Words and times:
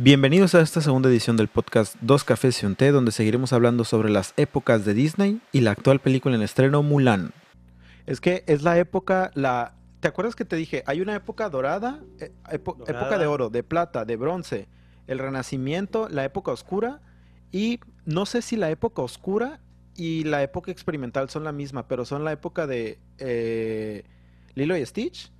Bienvenidos 0.00 0.54
a 0.54 0.60
esta 0.60 0.80
segunda 0.80 1.08
edición 1.08 1.36
del 1.36 1.48
podcast 1.48 1.96
Dos 2.00 2.22
Cafés 2.22 2.62
y 2.62 2.66
un 2.66 2.76
Té, 2.76 2.92
donde 2.92 3.10
seguiremos 3.10 3.52
hablando 3.52 3.82
sobre 3.84 4.10
las 4.10 4.32
épocas 4.36 4.84
de 4.84 4.94
Disney 4.94 5.40
y 5.50 5.60
la 5.60 5.72
actual 5.72 5.98
película 5.98 6.36
en 6.36 6.42
estreno 6.42 6.84
Mulan. 6.84 7.32
Es 8.06 8.20
que 8.20 8.44
es 8.46 8.62
la 8.62 8.78
época, 8.78 9.32
la... 9.34 9.74
¿Te 9.98 10.06
acuerdas 10.06 10.36
que 10.36 10.44
te 10.44 10.54
dije? 10.54 10.84
Hay 10.86 11.00
una 11.00 11.16
época 11.16 11.50
dorada, 11.50 12.00
eh, 12.20 12.30
epo- 12.52 12.76
Dorada. 12.76 13.00
época 13.00 13.18
de 13.18 13.26
oro, 13.26 13.50
de 13.50 13.64
plata, 13.64 14.04
de 14.04 14.14
bronce, 14.14 14.68
el 15.08 15.18
renacimiento, 15.18 16.08
la 16.08 16.24
época 16.24 16.52
oscura 16.52 17.00
y 17.50 17.80
no 18.04 18.24
sé 18.24 18.40
si 18.42 18.56
la 18.56 18.70
época 18.70 19.02
oscura 19.02 19.58
y 19.96 20.22
la 20.22 20.44
época 20.44 20.70
experimental 20.70 21.28
son 21.28 21.42
la 21.42 21.50
misma, 21.50 21.88
pero 21.88 22.04
son 22.04 22.22
la 22.22 22.30
época 22.30 22.68
de 22.68 23.00
eh, 23.18 24.04
Lilo 24.54 24.76
y 24.76 24.86
Stitch, 24.86 25.32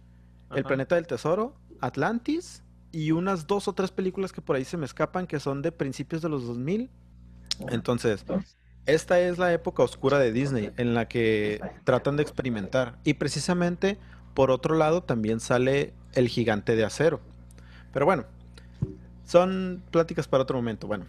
El 0.51 0.65
planeta 0.65 0.97
del 0.97 1.07
tesoro, 1.07 1.55
Atlantis 1.81 2.65
y 2.93 3.13
unas 3.13 3.47
dos 3.47 3.69
o 3.69 3.73
tres 3.73 3.91
películas 3.91 4.33
que 4.33 4.41
por 4.41 4.57
ahí 4.57 4.65
se 4.65 4.77
me 4.77 4.87
escapan 4.87 5.27
que 5.27 5.41
son 5.41 5.63
de 5.63 5.73
principios 5.73 6.23
de 6.23 6.29
los 6.29 6.47
2000. 6.47 6.91
Entonces, 7.71 8.25
esta 8.87 9.21
es 9.21 9.39
la 9.39 9.53
época 9.53 9.83
oscura 9.83 10.19
de 10.19 10.33
Disney 10.33 10.71
en 10.77 10.95
la 10.95 11.09
que 11.09 11.61
tratan 11.85 12.17
de 12.17 12.23
experimentar. 12.23 12.99
Y 13.05 13.15
precisamente, 13.15 13.99
por 14.35 14.51
otro 14.51 14.77
lado, 14.77 15.03
también 15.03 15.41
sale 15.41 15.93
El 16.15 16.29
gigante 16.29 16.77
de 16.77 16.85
acero. 16.85 17.21
Pero 17.93 18.07
bueno, 18.07 18.25
son 19.25 19.83
pláticas 19.91 20.27
para 20.27 20.45
otro 20.45 20.57
momento. 20.57 20.87
Bueno, 20.87 21.05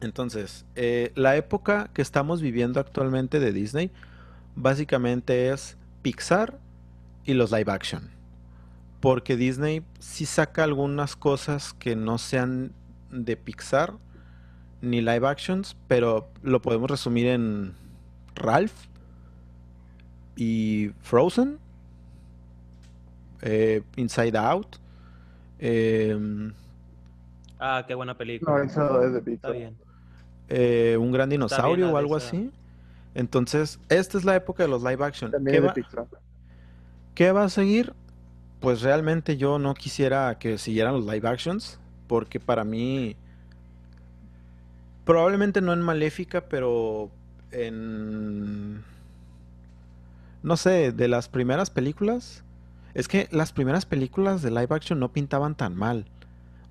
entonces, 0.00 0.66
eh, 0.74 1.12
la 1.14 1.36
época 1.36 1.90
que 1.94 2.02
estamos 2.02 2.42
viviendo 2.42 2.80
actualmente 2.80 3.40
de 3.40 3.52
Disney 3.52 3.90
básicamente 4.54 5.48
es 5.50 5.76
Pixar 6.02 6.58
y 7.24 7.34
los 7.34 7.50
live 7.52 7.70
action. 7.72 8.10
Porque 9.02 9.36
Disney 9.36 9.82
sí 9.98 10.24
saca 10.26 10.62
algunas 10.64 11.16
cosas 11.16 11.74
que 11.74 11.96
no 11.96 12.16
sean 12.18 12.72
de 13.10 13.36
Pixar 13.36 13.94
ni 14.80 15.00
live 15.02 15.26
actions, 15.26 15.76
pero 15.88 16.28
lo 16.42 16.62
podemos 16.62 16.88
resumir 16.90 17.26
en 17.26 17.74
Ralph 18.36 18.72
y 20.36 20.92
Frozen, 21.02 21.58
eh, 23.42 23.82
Inside 23.96 24.38
Out, 24.38 24.76
em, 25.58 26.52
Ah, 27.58 27.84
qué 27.86 27.94
buena 27.94 28.16
película. 28.16 28.56
No, 28.58 28.62
eso 28.62 29.02
es 29.02 29.12
de 29.12 29.18
Está 29.18 29.30
Pixar. 29.30 29.52
bien. 29.52 29.76
eh, 30.48 30.96
Un 31.00 31.12
gran 31.12 31.28
dinosaurio 31.28 31.90
o 31.92 31.96
algo 31.96 32.16
así. 32.16 32.50
Entonces, 33.14 33.78
esta 33.88 34.16
es 34.18 34.24
la 34.24 34.34
época 34.36 34.62
de 34.62 34.68
los 34.68 34.82
live 34.82 35.04
action. 35.04 35.30
También 35.32 35.52
¿Qué 35.52 35.56
es 35.58 35.62
de 35.62 35.68
va- 35.68 35.74
Pixar. 35.74 36.06
¿Qué 37.14 37.30
va 37.32 37.44
a 37.44 37.48
seguir? 37.48 37.92
Pues 38.62 38.80
realmente 38.82 39.36
yo 39.36 39.58
no 39.58 39.74
quisiera 39.74 40.38
que 40.38 40.56
siguieran 40.56 40.94
los 40.94 41.04
live 41.04 41.28
actions, 41.28 41.80
porque 42.06 42.38
para 42.38 42.62
mí, 42.62 43.16
probablemente 45.04 45.60
no 45.60 45.72
en 45.72 45.82
Maléfica, 45.82 46.42
pero 46.42 47.10
en, 47.50 48.84
no 50.44 50.56
sé, 50.56 50.92
de 50.92 51.08
las 51.08 51.28
primeras 51.28 51.70
películas, 51.70 52.44
es 52.94 53.08
que 53.08 53.28
las 53.32 53.52
primeras 53.52 53.84
películas 53.84 54.42
de 54.42 54.52
live 54.52 54.68
action 54.70 55.00
no 55.00 55.12
pintaban 55.12 55.56
tan 55.56 55.74
mal. 55.74 56.06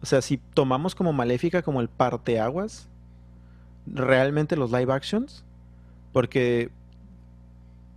O 0.02 0.06
sea, 0.06 0.22
si 0.22 0.38
tomamos 0.38 0.96
como 0.96 1.12
Maléfica 1.12 1.62
como 1.62 1.82
el 1.82 1.90
parteaguas, 1.90 2.88
realmente 3.86 4.56
los 4.56 4.72
live 4.72 4.94
actions, 4.94 5.44
porque 6.14 6.72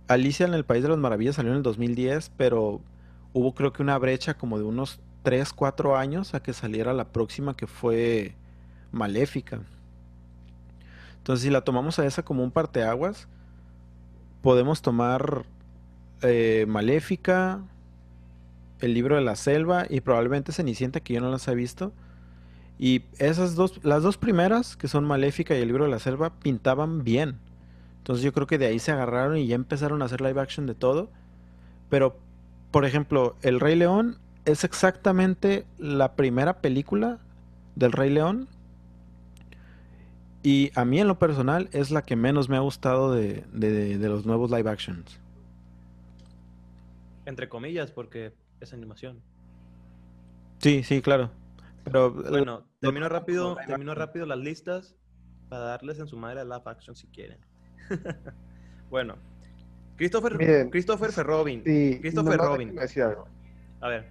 Alicia 0.09 0.45
en 0.45 0.53
el 0.53 0.65
País 0.65 0.83
de 0.83 0.89
las 0.89 0.97
Maravillas 0.97 1.35
salió 1.35 1.51
en 1.51 1.57
el 1.57 1.63
2010, 1.63 2.31
pero 2.35 2.81
hubo 3.35 3.53
creo 3.53 3.73
que 3.73 3.83
una 3.83 3.97
brecha 3.97 4.35
como 4.35 4.57
de 4.57 4.63
unos 4.63 5.01
3, 5.23 5.51
4 5.51 5.97
años 5.97 6.33
a 6.33 6.41
que 6.41 6.53
saliera 6.53 6.93
la 6.93 7.09
próxima 7.09 7.57
que 7.57 7.67
fue 7.67 8.33
Maléfica. 8.93 9.59
Entonces, 11.17 11.43
si 11.43 11.49
la 11.49 11.61
tomamos 11.61 11.99
a 11.99 12.05
esa 12.05 12.23
como 12.23 12.43
un 12.43 12.51
parteaguas, 12.51 13.27
podemos 14.41 14.81
tomar 14.81 15.45
eh, 16.21 16.65
Maléfica, 16.69 17.61
el 18.79 18.93
libro 18.93 19.15
de 19.17 19.21
la 19.21 19.35
selva 19.35 19.85
y 19.89 19.99
probablemente 19.99 20.53
Cenicienta, 20.53 21.01
que 21.01 21.15
yo 21.15 21.19
no 21.19 21.29
las 21.29 21.45
he 21.49 21.55
visto. 21.55 21.91
Y 22.79 23.03
esas 23.17 23.55
dos, 23.55 23.83
las 23.83 24.01
dos 24.01 24.17
primeras, 24.17 24.77
que 24.77 24.87
son 24.87 25.03
Maléfica 25.03 25.57
y 25.57 25.61
el 25.61 25.67
libro 25.67 25.83
de 25.83 25.91
la 25.91 25.99
selva, 25.99 26.39
pintaban 26.39 27.03
bien. 27.03 27.37
Entonces 27.97 28.23
yo 28.23 28.31
creo 28.31 28.47
que 28.47 28.57
de 28.57 28.67
ahí 28.67 28.79
se 28.79 28.93
agarraron 28.93 29.35
y 29.35 29.47
ya 29.47 29.55
empezaron 29.55 30.01
a 30.01 30.05
hacer 30.05 30.21
live 30.21 30.39
action 30.39 30.67
de 30.67 30.75
todo. 30.75 31.09
Pero, 31.89 32.17
por 32.71 32.85
ejemplo, 32.85 33.35
El 33.41 33.59
Rey 33.59 33.75
León 33.75 34.17
es 34.45 34.63
exactamente 34.63 35.65
la 35.77 36.15
primera 36.15 36.61
película 36.61 37.19
del 37.75 37.91
Rey 37.91 38.09
León. 38.09 38.47
Y 40.43 40.71
a 40.75 40.85
mí 40.85 40.99
en 40.99 41.07
lo 41.07 41.17
personal 41.17 41.69
es 41.71 41.89
la 41.89 42.03
que 42.03 42.15
menos 42.15 42.49
me 42.49 42.55
ha 42.57 42.59
gustado 42.59 43.11
de, 43.13 43.43
de- 43.51 43.97
de 43.97 44.09
los 44.09 44.25
nuevos 44.25 44.51
live 44.51 44.69
actions. 44.69 45.19
Entre 47.25 47.49
comillas, 47.49 47.91
porque 47.91 48.33
es 48.59 48.73
animación. 48.73 49.23
Sí, 50.59 50.83
sí, 50.83 51.01
claro. 51.01 51.31
Pero 51.83 52.11
Bueno, 52.11 52.67
termino 52.79 53.09
rápido, 53.09 53.55
termino 53.67 53.95
rápido 53.95 54.25
las 54.25 54.37
listas 54.39 54.95
para 55.49 55.63
darles 55.63 55.99
en 55.99 56.07
su 56.07 56.17
madre 56.17 56.41
a 56.41 56.43
live 56.43 56.61
action 56.65 56.95
si 56.95 57.07
quieren. 57.07 57.39
bueno, 58.89 59.15
Christopher, 59.97 60.37
Miren, 60.37 60.69
Christopher 60.69 61.11
Ferrobin. 61.11 61.63
Sí, 61.63 61.97
Christopher 62.01 62.37
Robin. 62.37 62.67
déjenme 62.67 62.81
decir 62.81 63.03
algo. 63.03 63.27
A 63.81 63.87
ver, 63.87 64.05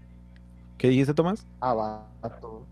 ¿qué 0.79 0.89
dijiste, 0.89 1.15
Tomás? 1.15 1.47
Ah, 1.61 1.75
vato. 2.23 2.67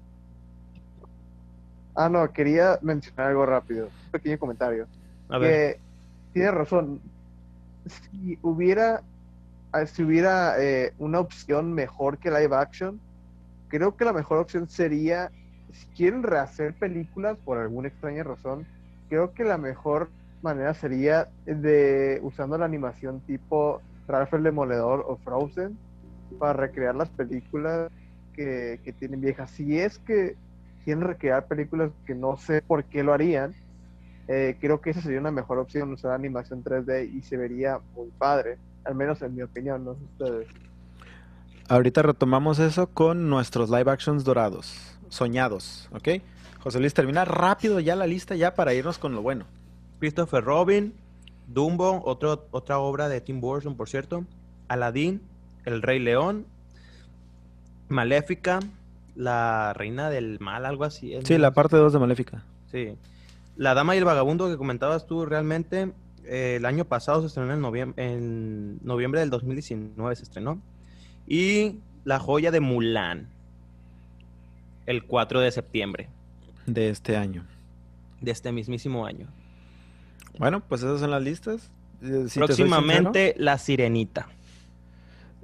Ah, 1.95 2.09
no, 2.09 2.33
quería 2.33 2.79
mencionar 2.81 3.29
algo 3.29 3.45
rápido. 3.45 3.87
Un 3.87 4.11
pequeño 4.13 4.39
comentario. 4.39 4.87
a 5.29 5.39
ver. 5.39 5.75
que 5.75 5.81
tiene 6.33 6.51
razón. 6.51 7.01
Si 7.87 8.39
hubiera, 8.43 9.03
ah, 9.73 9.87
si 9.87 10.03
hubiera 10.03 10.63
eh, 10.63 10.95
una 10.99 11.21
opción 11.21 11.73
mejor 11.73 12.19
que 12.19 12.31
live 12.31 12.57
action, 12.57 13.01
creo 13.69 13.97
que 13.97 14.05
la 14.05 14.13
mejor 14.13 14.39
opción 14.39 14.69
sería, 14.69 15.31
si 15.73 15.87
quieren 15.89 16.23
rehacer 16.23 16.75
películas 16.75 17.37
por 17.45 17.59
alguna 17.59 17.89
extraña 17.89 18.23
razón, 18.23 18.67
creo 19.09 19.35
que 19.35 19.45
la 19.45 19.59
mejor 19.59 20.09
manera 20.43 20.75
sería 20.75 21.29
de 21.47 22.21
usando 22.23 22.59
la 22.59 22.65
animación 22.65 23.21
tipo 23.21 23.81
Ralph 24.07 24.35
el 24.35 24.43
Demoledor 24.43 25.05
o 25.07 25.17
Frozen 25.17 25.79
para 26.39 26.53
recrear 26.55 26.95
las 26.95 27.09
películas 27.11 27.91
que, 28.35 28.81
que 28.85 28.93
tienen 28.93 29.21
viejas. 29.21 29.51
Si 29.51 29.79
es 29.79 29.99
que 29.99 30.37
quieren 30.85 31.05
recrear 31.05 31.47
películas 31.47 31.91
que 32.07 32.15
no 32.15 32.37
sé 32.37 32.63
por 32.63 32.85
qué 32.85 33.03
lo 33.03 33.13
harían, 33.13 33.55
eh, 34.29 34.57
creo 34.61 34.81
que 34.81 34.91
esa 34.91 35.01
sería 35.01 35.21
una 35.21 35.31
mejor 35.31 35.59
opción, 35.59 35.93
usar 35.93 36.13
animación 36.13 36.63
3D 36.63 37.13
y 37.13 37.23
se 37.23 37.37
vería 37.37 37.81
muy 37.95 38.09
padre, 38.19 38.59
al 38.85 38.95
menos 38.95 39.21
en 39.23 39.35
mi 39.35 39.43
opinión, 39.43 39.85
no 39.85 39.95
sé 39.95 40.01
ustedes. 40.05 40.49
Ahorita 41.69 42.03
retomamos 42.03 42.59
eso 42.59 42.89
con 42.89 43.29
nuestros 43.29 43.71
live 43.71 43.91
actions 43.91 44.25
dorados, 44.25 44.99
soñados, 45.09 45.89
¿ok? 45.93 46.23
José 46.61 46.79
Luis, 46.79 46.95
termina 46.95 47.25
rápido 47.25 47.81
ya 47.81 47.97
la 47.97 48.07
lista 48.07 48.37
ya 48.37 48.55
para 48.55 48.75
irnos 48.75 48.99
con 48.99 49.15
lo 49.15 49.23
bueno. 49.23 49.47
Christopher 50.07 50.43
Robin, 50.43 50.93
Dumbo, 51.47 52.03
otro, 52.05 52.49
otra 52.51 52.81
obra 52.81 53.09
de 53.09 53.21
Tim 53.21 53.41
Burton, 53.41 53.77
por 53.77 53.89
cierto. 53.89 54.25
Aladdin, 54.67 55.23
El 55.65 55.81
Rey 55.81 56.01
León, 56.01 56.45
Maléfica, 57.89 58.59
La 59.15 59.73
Reina 59.75 60.11
del 60.11 60.39
Mal, 60.41 60.67
algo 60.67 60.83
así. 60.83 61.15
Sí, 61.25 61.39
la 61.39 61.53
parte 61.53 61.77
2 61.77 61.93
de 61.93 61.99
Maléfica. 62.01 62.43
Sí. 62.73 62.97
La 63.57 63.75
Dama 63.75 63.95
y 63.95 63.99
el 63.99 64.05
Vagabundo 64.05 64.49
que 64.49 64.57
comentabas 64.57 65.07
tú, 65.07 65.25
realmente, 65.25 65.93
eh, 66.25 66.55
el 66.57 66.65
año 66.65 66.85
pasado 66.85 67.21
se 67.21 67.29
estrenó 67.29 67.53
en, 67.55 67.61
noviem- 67.61 67.95
en 67.97 68.79
noviembre 68.85 69.21
del 69.21 69.31
2019, 69.31 70.17
se 70.17 70.25
estrenó. 70.25 70.61
Y 71.29 71.77
La 72.05 72.19
Joya 72.19 72.51
de 72.51 72.59
Mulan, 72.59 73.29
el 74.87 75.05
4 75.05 75.39
de 75.39 75.53
septiembre 75.53 76.09
de 76.67 76.91
este 76.91 77.17
año. 77.17 77.45
de 78.21 78.33
este 78.33 78.51
mismísimo 78.51 79.07
año. 79.07 79.29
Bueno, 80.39 80.61
pues 80.61 80.83
esas 80.83 81.01
son 81.01 81.11
las 81.11 81.23
listas. 81.23 81.71
Eh, 82.03 82.27
si 82.29 82.39
Próximamente, 82.39 83.35
La 83.39 83.59
Sirenita. 83.59 84.29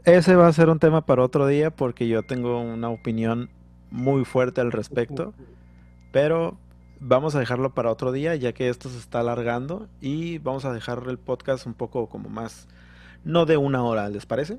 ese 0.04 0.34
va 0.34 0.48
a 0.48 0.52
ser 0.52 0.70
un 0.70 0.78
tema 0.78 1.04
para 1.06 1.22
otro 1.22 1.46
día 1.46 1.70
porque 1.70 2.08
yo 2.08 2.22
tengo 2.22 2.60
una 2.60 2.88
opinión 2.88 3.50
muy 3.90 4.24
fuerte 4.24 4.60
al 4.60 4.72
respecto, 4.72 5.34
pero 6.12 6.58
vamos 7.00 7.34
a 7.34 7.38
dejarlo 7.40 7.74
para 7.74 7.90
otro 7.92 8.10
día 8.12 8.34
ya 8.34 8.52
que 8.52 8.68
esto 8.68 8.88
se 8.88 8.98
está 8.98 9.20
alargando 9.20 9.88
y 10.00 10.38
vamos 10.38 10.64
a 10.64 10.72
dejar 10.72 11.04
el 11.06 11.18
podcast 11.18 11.66
un 11.66 11.74
poco 11.74 12.08
como 12.08 12.28
más, 12.28 12.66
no 13.24 13.46
de 13.46 13.56
una 13.56 13.82
hora, 13.84 14.08
¿les 14.08 14.26
parece? 14.26 14.58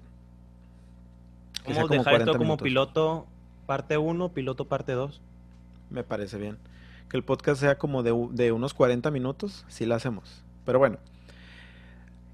Vamos 1.65 1.77
a 1.77 1.81
como 1.81 1.93
dejar 1.93 2.13
esto 2.13 2.31
40 2.31 2.31
como 2.33 2.43
minutos. 2.43 2.63
piloto 2.63 3.27
parte 3.65 3.97
1, 3.97 4.29
piloto 4.29 4.67
parte 4.67 4.93
2. 4.93 5.21
Me 5.89 6.03
parece 6.03 6.37
bien. 6.37 6.57
Que 7.09 7.17
el 7.17 7.23
podcast 7.23 7.59
sea 7.61 7.77
como 7.77 8.03
de, 8.03 8.13
de 8.31 8.51
unos 8.51 8.73
40 8.73 9.09
minutos, 9.11 9.65
si 9.67 9.85
lo 9.85 9.95
hacemos. 9.95 10.43
Pero 10.65 10.79
bueno, 10.79 10.97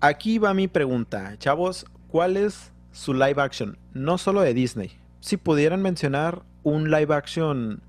aquí 0.02 0.38
va 0.38 0.54
mi 0.54 0.68
pregunta. 0.68 1.36
Chavos, 1.38 1.86
¿cuál 2.08 2.38
es 2.38 2.72
su 2.92 3.14
live 3.14 3.42
action? 3.42 3.78
No 3.94 4.18
solo 4.18 4.42
de 4.42 4.54
Disney. 4.54 4.92
Si 5.22 5.38
pudieran 5.38 5.82
mencionar 5.82 6.44
un 6.64 6.92
live 6.92 7.14
action 7.14 7.82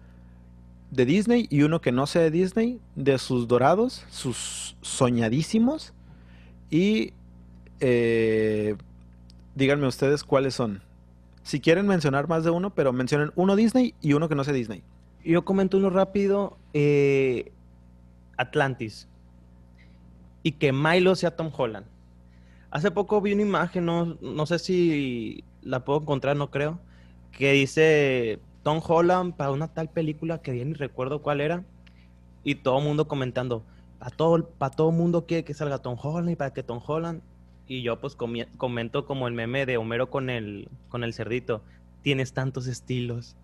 de 0.91 1.05
Disney 1.05 1.47
y 1.51 1.63
uno 1.63 1.81
que 1.81 1.93
no 1.93 2.07
sea 2.07 2.23
de 2.23 2.31
Disney, 2.31 2.81
de 2.95 3.19
sus 3.19 3.49
dorados, 3.49 4.05
sus 4.11 4.77
soñadísimos. 4.83 5.93
Y 6.71 7.13
eh, 7.81 8.77
díganme 9.55 9.87
ustedes 9.87 10.25
cuáles 10.25 10.55
son. 10.55 10.83
Si 11.43 11.61
quieren 11.61 11.87
mencionar 11.87 12.29
más 12.29 12.45
de 12.45 12.51
uno, 12.51 12.75
pero 12.75 12.93
mencionen 12.93 13.33
uno 13.37 13.57
Disney 13.57 13.95
y 14.01 14.15
uno 14.15 14.29
que 14.29 14.35
no 14.35 14.45
sea 14.45 14.55
Disney. 14.55 14.83
Yo 15.33 15.45
comento 15.45 15.77
uno 15.77 15.91
rápido. 15.91 16.57
eh, 16.73 17.53
Atlantis. 18.37 19.09
Y 20.43 20.53
que 20.53 20.73
Milo 20.73 21.15
sea 21.17 21.35
Tom 21.35 21.51
Holland. 21.57 21.87
Hace 22.71 22.91
poco 22.91 23.21
vi 23.21 23.33
una 23.33 23.43
imagen, 23.43 23.87
no, 23.87 24.17
no 24.21 24.47
sé 24.47 24.59
si 24.59 25.45
la 25.63 25.85
puedo 25.85 26.01
encontrar, 26.01 26.37
no 26.37 26.51
creo, 26.51 26.79
que 27.33 27.53
dice 27.53 28.39
Tom 28.63 28.81
Holland 28.87 29.35
para 29.35 29.51
una 29.51 29.69
tal 29.69 29.89
película 29.89 30.43
que 30.43 30.57
ya 30.57 30.65
ni 30.65 30.75
recuerdo 30.75 31.23
cuál 31.23 31.41
era. 31.41 31.65
Y 32.45 32.57
todo 32.57 32.79
el 32.79 32.85
mundo 32.85 33.09
comentando, 33.09 33.65
para 33.99 34.15
todo, 34.15 34.49
para 34.51 34.75
todo 34.75 34.93
mundo 34.93 35.27
quiere 35.27 35.45
que 35.45 35.55
salga 35.55 35.79
Tom 35.79 35.97
Holland 36.01 36.31
y 36.31 36.37
para 36.37 36.53
que 36.53 36.63
Tom 36.63 36.81
Holland. 36.87 37.23
Y 37.67 37.83
yo 37.83 37.99
pues 37.99 38.17
comento 38.17 39.07
como 39.07 39.27
el 39.27 39.35
meme 39.35 39.67
de 39.67 39.77
Homero 39.77 40.09
con 40.11 40.31
el, 40.31 40.69
con 40.89 41.03
el 41.03 41.13
cerdito. 41.13 41.63
Tienes 42.03 42.33
tantos 42.33 42.69
estilos. 42.69 43.37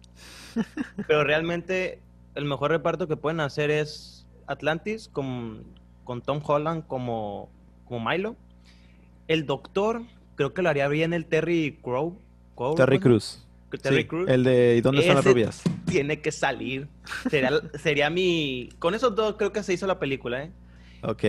Pero 1.07 1.25
realmente 1.25 2.01
el 2.35 2.45
mejor 2.45 2.71
reparto 2.71 3.09
que 3.09 3.17
pueden 3.17 3.41
hacer 3.41 3.71
es 3.71 4.27
Atlantis 4.47 5.09
con, 5.09 5.65
con 6.05 6.21
Tom 6.23 6.41
Holland 6.45 6.87
como, 6.87 7.51
como 7.85 8.09
Milo. 8.11 8.37
El 9.29 9.47
doctor, 9.47 10.03
creo 10.35 10.53
que 10.53 10.63
lo 10.63 10.69
haría 10.69 10.89
bien 10.89 11.13
el 11.13 11.27
Terry 11.27 11.79
Crow. 11.83 12.19
Crow, 12.55 12.75
Terry 12.75 12.97
¿no? 12.99 13.03
Cruz. 13.03 13.47
Terry 13.81 14.03
Sí, 14.03 14.05
Crews. 14.09 14.29
El 14.29 14.45
de 14.45 14.77
¿Y 14.77 14.81
dónde 14.83 15.01
están 15.01 15.17
las 15.17 15.25
rubias? 15.25 15.63
Tiene 15.87 16.21
que 16.21 16.31
salir. 16.31 16.89
Sería, 17.31 17.51
sería 17.83 18.11
mi... 18.11 18.69
Con 18.79 18.95
esos 18.95 19.15
dos 19.15 19.37
creo 19.39 19.53
que 19.53 19.63
se 19.63 19.73
hizo 19.73 19.87
la 19.87 19.99
película, 19.99 20.43
¿eh? 20.45 20.51
Ok. 21.03 21.25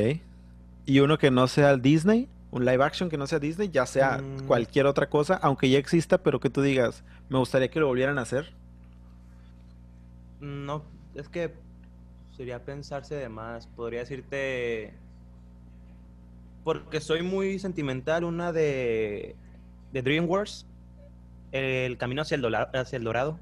Y 0.86 1.00
uno 1.00 1.18
que 1.18 1.32
no 1.32 1.48
sea 1.48 1.78
Disney, 1.78 2.28
un 2.52 2.66
live 2.66 2.84
action 2.84 3.10
que 3.10 3.18
no 3.18 3.28
sea 3.28 3.40
Disney, 3.40 3.70
ya 3.72 3.86
sea 3.86 4.18
Mm. 4.18 4.46
cualquier 4.46 4.88
otra 4.88 5.08
cosa, 5.10 5.36
aunque 5.42 5.70
ya 5.70 5.78
exista, 5.80 6.18
pero 6.22 6.42
que 6.42 6.50
tú 6.50 6.62
digas, 6.62 7.06
me 7.30 7.38
gustaría 7.40 7.70
que 7.72 7.80
lo 7.80 7.88
volvieran 7.88 8.20
a 8.20 8.24
hacer. 8.24 8.54
No, 10.44 10.84
es 11.16 11.30
que 11.30 11.54
sería 12.36 12.64
pensarse 12.66 13.16
de 13.16 13.30
más. 13.30 13.68
Podría 13.68 14.02
decirte. 14.02 14.94
Porque 16.66 17.00
soy 17.00 17.22
muy 17.24 17.60
sentimental, 17.60 18.24
una 18.26 18.52
de, 18.52 19.36
de 19.94 20.02
DreamWorks. 20.02 20.66
El 21.54 21.98
camino 21.98 22.24
hacia 22.24 22.36
el, 22.36 22.42
dola- 22.42 22.70
hacia 22.74 22.98
el 22.98 23.04
dorado. 23.04 23.40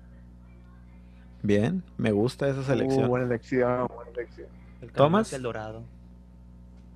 Bien, 1.43 1.83
me 1.97 2.11
gusta 2.11 2.47
esa 2.49 2.59
Uh, 2.59 2.63
selección. 2.63 3.07
buena 3.07 3.25
elección, 3.25 3.87
buena 3.87 4.11
elección. 4.11 4.47
El 4.81 4.91
camino 4.91 4.93
¿Tomas? 4.95 5.27
hacia 5.27 5.37
el 5.37 5.43
dorado. 5.43 5.83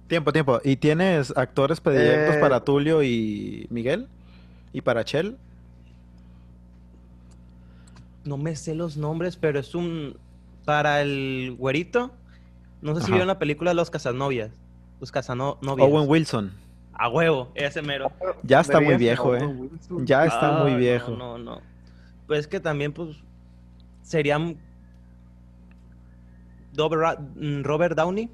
Tiempo, 0.08 0.32
tiempo. 0.32 0.60
¿Y 0.64 0.76
tienes 0.76 1.36
actores 1.36 1.82
predilectos 1.82 2.36
Eh. 2.36 2.40
para 2.40 2.64
Tulio 2.64 3.02
y 3.02 3.66
Miguel? 3.72 4.08
¿Y 4.72 4.82
para 4.82 5.04
Chell? 5.04 5.38
No 8.26 8.38
me 8.38 8.56
sé 8.56 8.76
los 8.76 8.98
nombres, 8.98 9.38
pero 9.38 9.60
es 9.60 9.74
un. 9.76 10.18
Para 10.66 11.02
el 11.02 11.56
güerito. 11.58 12.12
No 12.82 12.94
sé 12.96 13.02
si 13.02 13.06
Ajá. 13.06 13.12
vieron 13.14 13.28
la 13.28 13.40
película 13.40 13.74
Los 13.74 13.90
Casanovias. 13.90 14.52
Los 15.00 15.12
Casanovias. 15.12 15.88
Owen 15.88 16.10
Wilson. 16.10 16.52
A 16.94 17.10
huevo, 17.10 17.52
ese 17.56 17.82
mero. 17.82 18.12
Ya 18.44 18.62
está 18.62 18.80
muy 18.80 18.96
viejo, 18.98 19.36
¿eh? 19.36 19.70
Ya 20.04 20.26
está 20.26 20.58
Ah, 20.58 20.62
muy 20.64 20.72
no, 20.72 20.78
viejo. 20.78 21.12
No, 21.12 21.38
no, 21.38 21.62
Pues 22.26 22.40
es 22.42 22.48
que 22.48 22.60
también, 22.60 22.94
pues, 22.94 23.18
serían 24.02 24.58
Robert, 26.76 27.20
mm, 27.36 27.64
Robert 27.64 27.96
Downey. 27.98 28.30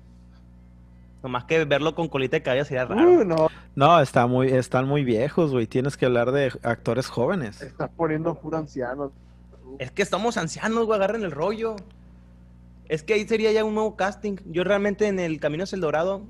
Nomás 1.23 1.43
que 1.45 1.65
verlo 1.65 1.93
con 1.93 2.07
colita 2.07 2.37
de 2.37 2.43
cabello 2.43 2.65
sería 2.65 2.85
raro. 2.85 3.09
Uh, 3.11 3.23
no, 3.23 3.47
No, 3.75 3.99
está 3.99 4.25
muy, 4.25 4.47
están 4.49 4.87
muy 4.87 5.03
viejos, 5.03 5.51
güey. 5.51 5.67
Tienes 5.67 5.97
que 5.97 6.05
hablar 6.07 6.31
de 6.31 6.51
actores 6.63 7.07
jóvenes. 7.07 7.61
está 7.61 7.87
poniendo 7.87 8.33
puro 8.35 8.57
anciano. 8.57 9.11
Es 9.79 9.91
que 9.91 10.01
estamos 10.01 10.37
ancianos, 10.37 10.85
güey, 10.85 10.97
agarren 10.97 11.23
el 11.23 11.31
rollo. 11.31 11.75
Es 12.87 13.03
que 13.03 13.13
ahí 13.13 13.27
sería 13.27 13.51
ya 13.51 13.63
un 13.63 13.73
nuevo 13.73 13.95
casting. 13.95 14.35
Yo 14.45 14.63
realmente 14.63 15.07
en 15.07 15.19
el 15.19 15.39
Camino 15.39 15.63
hacia 15.63 15.75
el 15.75 15.81
Dorado, 15.81 16.23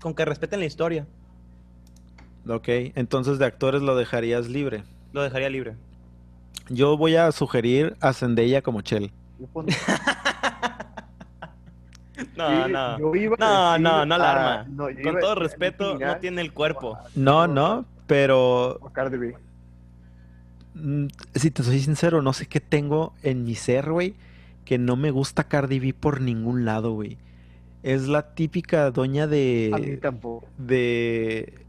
con 0.00 0.14
que 0.14 0.24
respeten 0.24 0.60
la 0.60 0.66
historia, 0.66 1.06
Ok, 2.48 2.66
entonces 2.96 3.38
de 3.38 3.44
actores 3.46 3.82
lo 3.82 3.94
dejarías 3.94 4.48
libre. 4.48 4.82
lo 5.12 5.22
dejaría 5.22 5.48
libre. 5.48 5.76
Yo 6.70 6.96
voy 6.96 7.14
a 7.14 7.30
sugerir 7.30 7.96
a 8.00 8.12
Zendaya 8.12 8.62
como 8.62 8.80
Chell. 8.82 9.12
No, 12.36 12.68
no. 12.68 12.98
yo 12.98 13.14
iba 13.14 13.36
a 13.38 13.38
No, 13.38 13.72
decir 13.72 13.82
no, 13.82 14.06
no 14.06 14.14
a- 14.14 14.16
alarma. 14.16 14.66
no, 14.70 14.90
yo 14.90 15.02
Con 15.02 15.20
todo 15.20 15.34
respeto, 15.34 15.98
no 15.98 16.16
tiene 16.18 16.40
el 16.42 16.52
cuerpo. 16.52 16.98
No, 17.14 17.46
no, 17.46 17.84
pero 18.06 18.78
si 21.34 21.50
te 21.50 21.62
soy 21.62 21.80
sincero, 21.80 22.22
no 22.22 22.32
sé 22.32 22.46
qué 22.46 22.60
tengo 22.60 23.14
en 23.22 23.44
mi 23.44 23.54
ser, 23.54 23.90
güey, 23.90 24.14
que 24.64 24.78
no 24.78 24.96
me 24.96 25.10
gusta 25.10 25.44
Cardi 25.44 25.78
B 25.80 25.92
por 25.94 26.20
ningún 26.20 26.64
lado, 26.64 26.92
güey. 26.92 27.18
Es 27.82 28.06
la 28.08 28.34
típica 28.34 28.90
doña 28.90 29.24
A 29.24 29.26
mí 29.26 29.32
de... 29.36 29.98
tampoco. 30.00 30.46
de... 30.56 31.64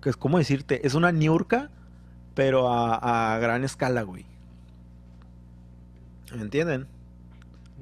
pues, 0.00 0.16
¿Cómo 0.16 0.38
decirte? 0.38 0.86
Es 0.86 0.94
una 0.94 1.10
niurca, 1.12 1.70
pero 2.34 2.68
a, 2.72 3.34
a 3.34 3.38
gran 3.38 3.64
escala, 3.64 4.02
güey. 4.02 4.24
¿Me 6.34 6.42
entienden? 6.42 6.86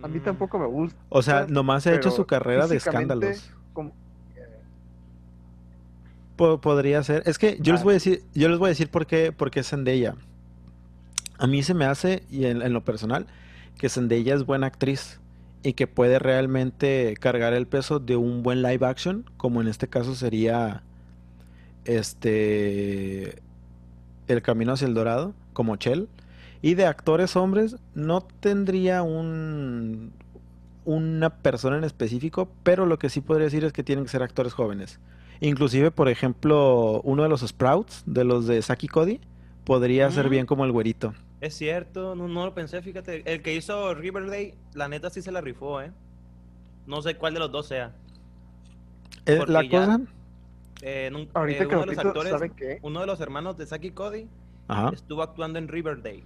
A 0.02 0.08
mí 0.08 0.18
Mm. 0.18 0.22
tampoco 0.24 0.58
me 0.58 0.66
gusta. 0.66 0.98
O 1.08 1.22
sea, 1.22 1.46
nomás 1.48 1.86
ha 1.86 1.94
hecho 1.94 2.10
su 2.10 2.26
carrera 2.26 2.66
de 2.66 2.76
escándalos. 2.76 3.50
como- 3.72 3.92
podría 6.36 7.02
ser. 7.02 7.22
Es 7.26 7.38
que 7.38 7.58
yo 7.60 7.72
les 7.72 7.82
voy 7.82 7.92
a 7.92 7.94
decir, 7.94 8.22
yo 8.34 8.48
les 8.48 8.58
voy 8.58 8.68
a 8.68 8.70
decir 8.70 8.88
por 8.88 9.06
qué, 9.06 9.32
por 9.32 9.50
qué 9.50 9.62
Zendaya. 9.62 10.14
A 11.38 11.46
mí 11.46 11.62
se 11.62 11.74
me 11.74 11.84
hace, 11.84 12.22
y 12.30 12.46
en, 12.46 12.62
en 12.62 12.72
lo 12.72 12.84
personal, 12.84 13.26
que 13.78 13.88
Zendaya 13.88 14.34
es 14.34 14.44
buena 14.44 14.66
actriz 14.66 15.20
y 15.62 15.72
que 15.72 15.86
puede 15.86 16.18
realmente 16.18 17.16
cargar 17.18 17.54
el 17.54 17.66
peso 17.66 17.98
de 17.98 18.16
un 18.16 18.42
buen 18.42 18.62
live 18.62 18.86
action, 18.86 19.24
como 19.36 19.60
en 19.60 19.68
este 19.68 19.88
caso 19.88 20.14
sería 20.14 20.82
este 21.84 23.42
El 24.28 24.42
Camino 24.42 24.72
hacia 24.72 24.86
el 24.86 24.94
Dorado, 24.94 25.34
como 25.52 25.76
Chell. 25.76 26.08
Y 26.62 26.74
de 26.74 26.86
actores 26.86 27.36
hombres, 27.36 27.76
no 27.94 28.22
tendría 28.40 29.02
un 29.02 30.12
una 30.84 31.30
persona 31.30 31.78
en 31.78 31.84
específico, 31.84 32.50
pero 32.62 32.86
lo 32.86 32.98
que 32.98 33.08
sí 33.08 33.20
podría 33.20 33.44
decir 33.44 33.64
es 33.64 33.72
que 33.72 33.82
tienen 33.82 34.04
que 34.04 34.10
ser 34.10 34.22
actores 34.22 34.52
jóvenes. 34.52 34.98
Inclusive, 35.40 35.90
por 35.90 36.08
ejemplo, 36.08 37.00
uno 37.02 37.22
de 37.22 37.28
los 37.28 37.40
Sprouts, 37.42 38.02
de 38.06 38.24
los 38.24 38.46
de 38.46 38.62
Saki 38.62 38.88
Cody, 38.88 39.20
podría 39.64 40.10
ser 40.10 40.28
bien 40.28 40.46
como 40.46 40.64
el 40.64 40.72
güerito. 40.72 41.14
Es 41.40 41.54
cierto, 41.54 42.14
no, 42.14 42.28
no 42.28 42.46
lo 42.46 42.54
pensé, 42.54 42.80
fíjate. 42.80 43.22
El 43.30 43.42
que 43.42 43.54
hizo 43.54 43.94
Riverdale, 43.94 44.54
la 44.74 44.88
neta 44.88 45.10
sí 45.10 45.20
se 45.20 45.30
la 45.32 45.40
rifó, 45.40 45.82
¿eh? 45.82 45.92
No 46.86 47.02
sé 47.02 47.16
cuál 47.16 47.34
de 47.34 47.40
los 47.40 47.50
dos 47.52 47.66
sea. 47.66 47.92
Eh, 49.26 49.36
Porque 49.38 49.52
la 49.52 49.62
ya- 49.62 49.68
cosa... 49.70 50.00
Eh, 50.82 51.10
Ahorita 51.34 51.64
eh, 51.64 51.68
que 51.68 51.74
uno 51.76 51.86
de 51.86 51.94
los 51.94 51.98
actores, 52.04 52.32
¿saben 52.32 52.52
qué? 52.56 52.78
uno 52.82 53.00
de 53.00 53.06
los 53.06 53.20
hermanos 53.20 53.56
de 53.56 53.66
Saki 53.66 53.90
Cody 53.92 54.26
Ajá. 54.68 54.90
estuvo 54.92 55.22
actuando 55.22 55.58
en 55.58 55.68
Riverdale. 55.68 56.24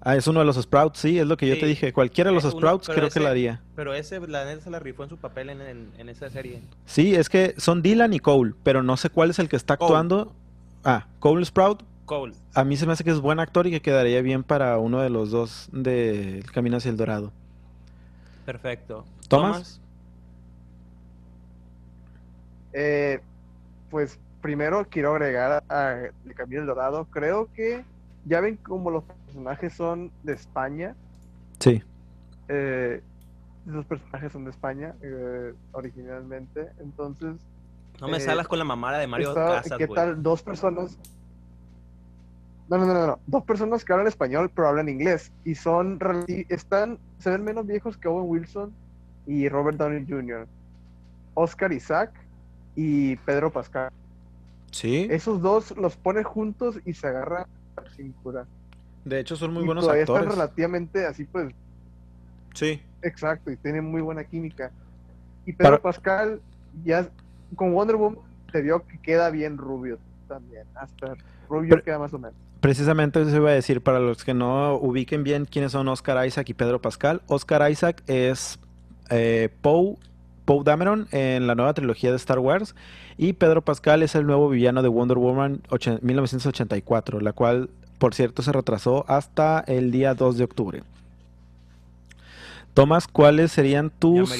Ah, 0.00 0.14
es 0.16 0.26
uno 0.28 0.38
de 0.40 0.46
los 0.46 0.56
Sprouts, 0.56 0.98
sí, 1.00 1.18
es 1.18 1.26
lo 1.26 1.36
que 1.36 1.48
yo 1.48 1.58
te 1.58 1.66
dije. 1.66 1.92
Cualquiera 1.92 2.30
de 2.30 2.34
los 2.36 2.44
Eh, 2.44 2.48
uno- 2.48 2.56
Sprouts 2.58 2.88
creo 2.88 3.10
que 3.10 3.20
la 3.20 3.30
haría. 3.30 3.60
Pero 3.74 3.94
ese, 3.94 4.20
la 4.26 4.44
neta, 4.44 4.62
se 4.62 4.70
la 4.70 4.78
rifó 4.78 5.02
en 5.04 5.10
su 5.10 5.16
papel 5.16 5.50
en, 5.50 5.60
en- 5.60 5.90
en 5.98 6.08
esa 6.08 6.30
serie. 6.30 6.60
Sí, 6.86 7.14
es 7.16 7.28
que 7.28 7.54
son 7.58 7.82
Dylan 7.82 8.12
y 8.14 8.20
Cole, 8.20 8.54
pero 8.62 8.82
no 8.82 8.96
sé 8.96 9.10
cuál 9.10 9.30
es 9.30 9.38
el 9.40 9.48
que 9.48 9.56
está 9.56 9.76
Cole. 9.76 9.88
actuando. 9.88 10.32
Ah, 10.84 11.06
Cole 11.18 11.44
Sprout. 11.44 11.82
Cole. 12.06 12.32
A 12.54 12.64
mí 12.64 12.76
se 12.76 12.86
me 12.86 12.92
hace 12.92 13.04
que 13.04 13.10
es 13.10 13.20
buen 13.20 13.40
actor 13.40 13.66
y 13.66 13.70
que 13.70 13.82
quedaría 13.82 14.22
bien 14.22 14.44
para 14.44 14.78
uno 14.78 15.00
de 15.00 15.10
los 15.10 15.30
dos 15.30 15.68
del 15.72 16.50
Camino 16.52 16.76
hacia 16.78 16.90
el 16.90 16.96
Dorado. 16.96 17.32
Perfecto. 18.46 19.04
¿Tomas? 19.28 19.80
Eh, 22.72 23.20
pues 23.90 24.18
primero 24.40 24.86
quiero 24.88 25.10
agregar 25.14 25.64
a 25.68 25.94
El 26.24 26.34
Camino 26.34 26.60
del 26.60 26.68
Dorado. 26.68 27.06
Creo 27.10 27.48
que 27.54 27.84
ya 28.24 28.40
ven 28.40 28.56
como 28.56 28.90
los 28.90 29.04
personajes 29.04 29.72
son 29.72 30.10
de 30.22 30.32
España. 30.34 30.94
Sí. 31.58 31.82
Eh, 32.48 33.02
esos 33.68 33.84
personajes 33.84 34.32
son 34.32 34.44
de 34.44 34.50
España 34.50 34.94
eh, 35.02 35.52
originalmente. 35.72 36.68
Entonces, 36.80 37.36
No 38.00 38.06
me 38.08 38.18
Eh, 38.18 38.20
salas 38.20 38.46
con 38.46 38.58
la 38.60 38.64
mamada 38.64 38.98
de 38.98 39.08
Mario 39.08 39.30
está- 39.30 39.62
Casas, 39.62 39.76
¿qué 39.78 39.88
tal 39.88 40.22
dos 40.22 40.40
personas? 40.42 40.96
No, 42.68 42.78
no, 42.78 42.86
no, 42.86 42.94
no, 42.94 43.06
no. 43.08 43.18
Dos 43.26 43.42
personas 43.44 43.84
que 43.84 43.92
hablan 43.92 44.06
español 44.06 44.50
pero 44.54 44.68
hablan 44.68 44.88
inglés 44.88 45.32
y 45.44 45.54
son 45.54 45.98
están 46.48 46.98
se 47.18 47.30
ven 47.30 47.42
menos 47.42 47.66
viejos 47.66 47.96
que 47.96 48.06
Owen 48.08 48.28
Wilson 48.28 48.72
y 49.26 49.48
Robert 49.48 49.78
Downey 49.78 50.06
Jr. 50.08 50.46
Oscar 51.34 51.72
Isaac 51.72 52.12
y 52.76 53.16
Pedro 53.16 53.50
Pascal. 53.50 53.90
Sí. 54.70 55.08
Esos 55.10 55.40
dos 55.42 55.76
los 55.76 55.96
pone 55.96 56.22
juntos 56.22 56.78
y 56.84 56.92
se 56.92 57.06
agarran 57.08 57.46
la 57.80 57.90
cintura. 57.90 58.46
De 59.04 59.20
hecho, 59.20 59.36
son 59.36 59.52
muy 59.54 59.62
y 59.62 59.66
buenos 59.66 59.84
todavía 59.84 60.02
actores. 60.02 60.24
están 60.24 60.38
relativamente 60.38 61.06
así, 61.06 61.24
pues, 61.24 61.52
Sí. 62.54 62.80
exacto, 63.02 63.50
y 63.50 63.56
tiene 63.56 63.80
muy 63.80 64.02
buena 64.02 64.24
química. 64.24 64.70
Y 65.46 65.52
Pedro 65.52 65.80
Para- 65.80 65.82
Pascal, 65.82 66.40
ya 66.84 67.08
con 67.54 67.72
Wonder 67.72 67.96
Woman 67.96 68.18
se 68.52 68.60
vio 68.62 68.86
que 68.86 68.98
queda 68.98 69.30
bien 69.30 69.56
rubio 69.56 69.98
también. 70.26 70.64
Hasta 70.74 71.14
rubio 71.48 71.70
Pero- 71.70 71.82
queda 71.84 71.98
más 71.98 72.12
o 72.12 72.18
menos. 72.18 72.34
Precisamente 72.60 73.22
eso 73.22 73.36
iba 73.36 73.50
a 73.50 73.54
decir 73.54 73.80
para 73.82 74.00
los 74.00 74.24
que 74.24 74.34
no 74.34 74.74
ubiquen 74.76 75.22
bien 75.22 75.44
quiénes 75.44 75.72
son 75.72 75.86
Oscar 75.88 76.26
Isaac 76.26 76.48
y 76.48 76.54
Pedro 76.54 76.80
Pascal. 76.82 77.22
Oscar 77.28 77.70
Isaac 77.70 78.02
es 78.08 78.58
eh, 79.10 79.48
Poe 79.62 79.96
Poe 80.48 80.64
Dameron 80.64 81.08
en 81.10 81.46
la 81.46 81.54
nueva 81.54 81.74
trilogía 81.74 82.08
de 82.08 82.16
Star 82.16 82.38
Wars 82.38 82.74
y 83.18 83.34
Pedro 83.34 83.60
Pascal 83.60 84.02
es 84.02 84.14
el 84.14 84.24
nuevo 84.26 84.48
villano 84.48 84.80
de 84.80 84.88
Wonder 84.88 85.18
Woman 85.18 85.60
ochen- 85.68 85.98
1984, 86.00 87.20
la 87.20 87.34
cual 87.34 87.68
por 87.98 88.14
cierto 88.14 88.40
se 88.40 88.50
retrasó 88.52 89.04
hasta 89.08 89.60
el 89.66 89.90
día 89.90 90.14
2 90.14 90.38
de 90.38 90.44
octubre. 90.44 90.82
Tomás, 92.72 93.06
¿cuáles 93.08 93.52
serían 93.52 93.90
tus, 93.90 94.30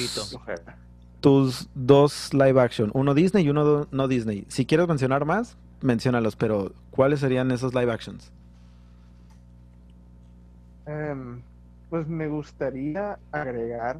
tus 1.21 1.69
dos 1.75 2.33
live 2.33 2.59
action? 2.59 2.89
Uno 2.95 3.13
Disney 3.13 3.45
y 3.45 3.49
uno 3.51 3.87
no 3.91 4.07
Disney. 4.07 4.45
Si 4.47 4.65
quieres 4.65 4.87
mencionar 4.87 5.25
más, 5.25 5.57
menciónalos, 5.81 6.35
pero 6.35 6.71
¿cuáles 6.89 7.19
serían 7.19 7.51
esos 7.51 7.75
live 7.75 7.91
actions? 7.91 8.31
Em, 10.87 11.43
pues 11.91 12.07
me 12.07 12.27
gustaría 12.27 13.19
agregar 13.31 13.99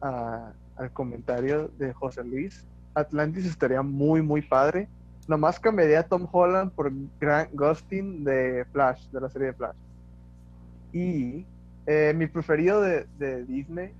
a- 0.00 0.52
al 0.80 0.90
comentario 0.92 1.68
de 1.78 1.92
José 1.92 2.24
Luis. 2.24 2.64
Atlantis 2.94 3.44
estaría 3.44 3.82
muy, 3.82 4.22
muy 4.22 4.40
padre. 4.40 4.88
Nomás 5.28 5.60
cambiaría 5.60 6.00
a 6.00 6.02
Tom 6.04 6.26
Holland 6.32 6.72
por 6.72 6.90
Grant 7.20 7.50
Gustin 7.52 8.24
de 8.24 8.64
Flash, 8.72 9.06
de 9.10 9.20
la 9.20 9.28
serie 9.28 9.48
de 9.48 9.52
Flash. 9.52 9.76
Y 10.92 11.46
eh, 11.86 12.14
mi 12.16 12.26
preferido 12.26 12.80
de, 12.80 13.06
de 13.18 13.44
Disney 13.44 13.92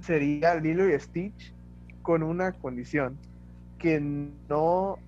sería 0.00 0.56
Lilo 0.56 0.88
y 0.88 0.98
Stitch 0.98 1.54
con 2.02 2.22
una 2.22 2.52
condición. 2.52 3.16
Que 3.78 4.00
no, 4.00 4.98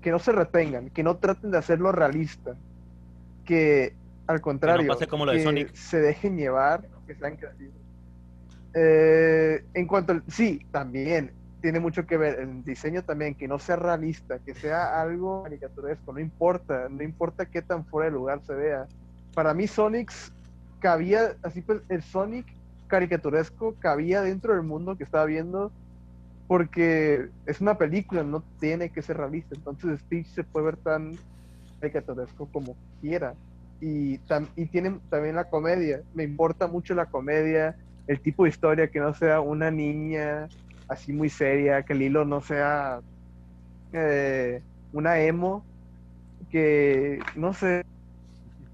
que 0.00 0.12
no 0.12 0.18
se 0.20 0.30
retengan, 0.30 0.90
que 0.90 1.02
no 1.02 1.16
traten 1.16 1.50
de 1.50 1.58
hacerlo 1.58 1.90
realista. 1.90 2.54
Que 3.44 3.94
al 4.28 4.40
contrario, 4.40 4.88
pase 4.88 5.08
como 5.08 5.26
lo 5.26 5.32
de 5.32 5.38
que 5.38 5.44
Sonic. 5.44 5.74
se 5.74 5.98
dejen 5.98 6.36
llevar, 6.36 6.86
que 7.06 7.14
sean 7.16 7.36
creativos. 7.36 7.85
Eh, 8.78 9.64
en 9.72 9.86
cuanto 9.86 10.12
al, 10.12 10.22
sí, 10.28 10.60
también 10.70 11.32
tiene 11.62 11.80
mucho 11.80 12.06
que 12.06 12.18
ver 12.18 12.38
el 12.40 12.62
diseño 12.62 13.02
también, 13.02 13.34
que 13.34 13.48
no 13.48 13.58
sea 13.58 13.76
realista, 13.76 14.38
que 14.38 14.54
sea 14.54 15.00
algo 15.00 15.44
caricaturesco, 15.44 16.12
no 16.12 16.20
importa, 16.20 16.86
no 16.90 17.02
importa 17.02 17.46
qué 17.46 17.62
tan 17.62 17.86
fuera 17.86 18.10
de 18.10 18.12
lugar 18.12 18.42
se 18.42 18.54
vea. 18.54 18.86
Para 19.34 19.54
mí 19.54 19.66
Sonic 19.66 20.12
cabía, 20.78 21.36
así 21.42 21.62
pues, 21.62 21.80
el 21.88 22.02
Sonic 22.02 22.46
caricaturesco 22.86 23.74
cabía 23.78 24.20
dentro 24.20 24.52
del 24.52 24.62
mundo 24.62 24.94
que 24.94 25.04
estaba 25.04 25.24
viendo 25.24 25.72
porque 26.46 27.30
es 27.46 27.60
una 27.62 27.76
película, 27.78 28.22
no 28.22 28.44
tiene 28.60 28.90
que 28.90 29.02
ser 29.02 29.16
realista, 29.16 29.54
entonces 29.56 30.00
Stitch 30.00 30.28
se 30.28 30.44
puede 30.44 30.66
ver 30.66 30.76
tan 30.76 31.12
caricaturesco 31.80 32.46
como 32.52 32.76
quiera. 33.00 33.34
Y, 33.80 34.20
y 34.54 34.66
tiene 34.66 35.00
también 35.10 35.34
la 35.34 35.44
comedia, 35.44 36.02
me 36.14 36.24
importa 36.24 36.66
mucho 36.66 36.94
la 36.94 37.06
comedia, 37.06 37.76
el 38.06 38.20
tipo 38.20 38.44
de 38.44 38.50
historia 38.50 38.88
que 38.88 39.00
no 39.00 39.12
sea 39.14 39.40
una 39.40 39.70
niña 39.70 40.48
así 40.88 41.12
muy 41.12 41.28
seria, 41.28 41.82
que 41.82 41.92
el 41.92 42.02
hilo 42.02 42.24
no 42.24 42.40
sea 42.40 43.00
eh, 43.92 44.62
una 44.92 45.18
emo, 45.20 45.64
que 46.50 47.18
no 47.34 47.52
sé, 47.52 47.84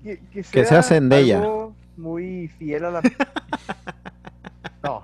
que, 0.03 0.19
que 0.33 0.43
Que 0.43 0.65
sea 0.65 0.83
Zendaya. 0.83 1.39
algo 1.41 1.75
muy 1.97 2.49
fiel 2.59 2.85
a 2.85 2.91
la... 2.91 3.03
no. 4.83 5.03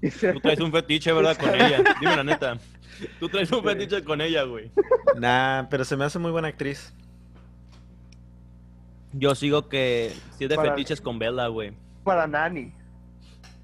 Que 0.00 0.10
sea- 0.10 0.32
Tú 0.32 0.40
traes 0.40 0.60
un 0.60 0.70
fetiche, 0.72 1.12
¿verdad? 1.12 1.36
Con 1.36 1.54
ella. 1.54 1.82
Dime 2.00 2.16
la 2.16 2.24
neta. 2.24 2.58
Tú 3.18 3.28
traes 3.28 3.50
un 3.52 3.62
fetiche 3.64 4.04
con 4.04 4.20
ella, 4.20 4.44
güey. 4.44 4.70
Nah, 5.18 5.64
pero 5.68 5.84
se 5.84 5.96
me 5.96 6.04
hace 6.04 6.18
muy 6.18 6.30
buena 6.30 6.48
actriz. 6.48 6.92
Yo 9.12 9.34
sigo 9.34 9.68
que 9.68 10.12
si 10.38 10.44
es 10.44 10.50
de 10.50 10.56
Para- 10.56 10.70
fetiches 10.70 11.00
con 11.00 11.18
Bella, 11.18 11.48
güey. 11.48 11.72
para 12.04 12.26
Nani. 12.26 12.72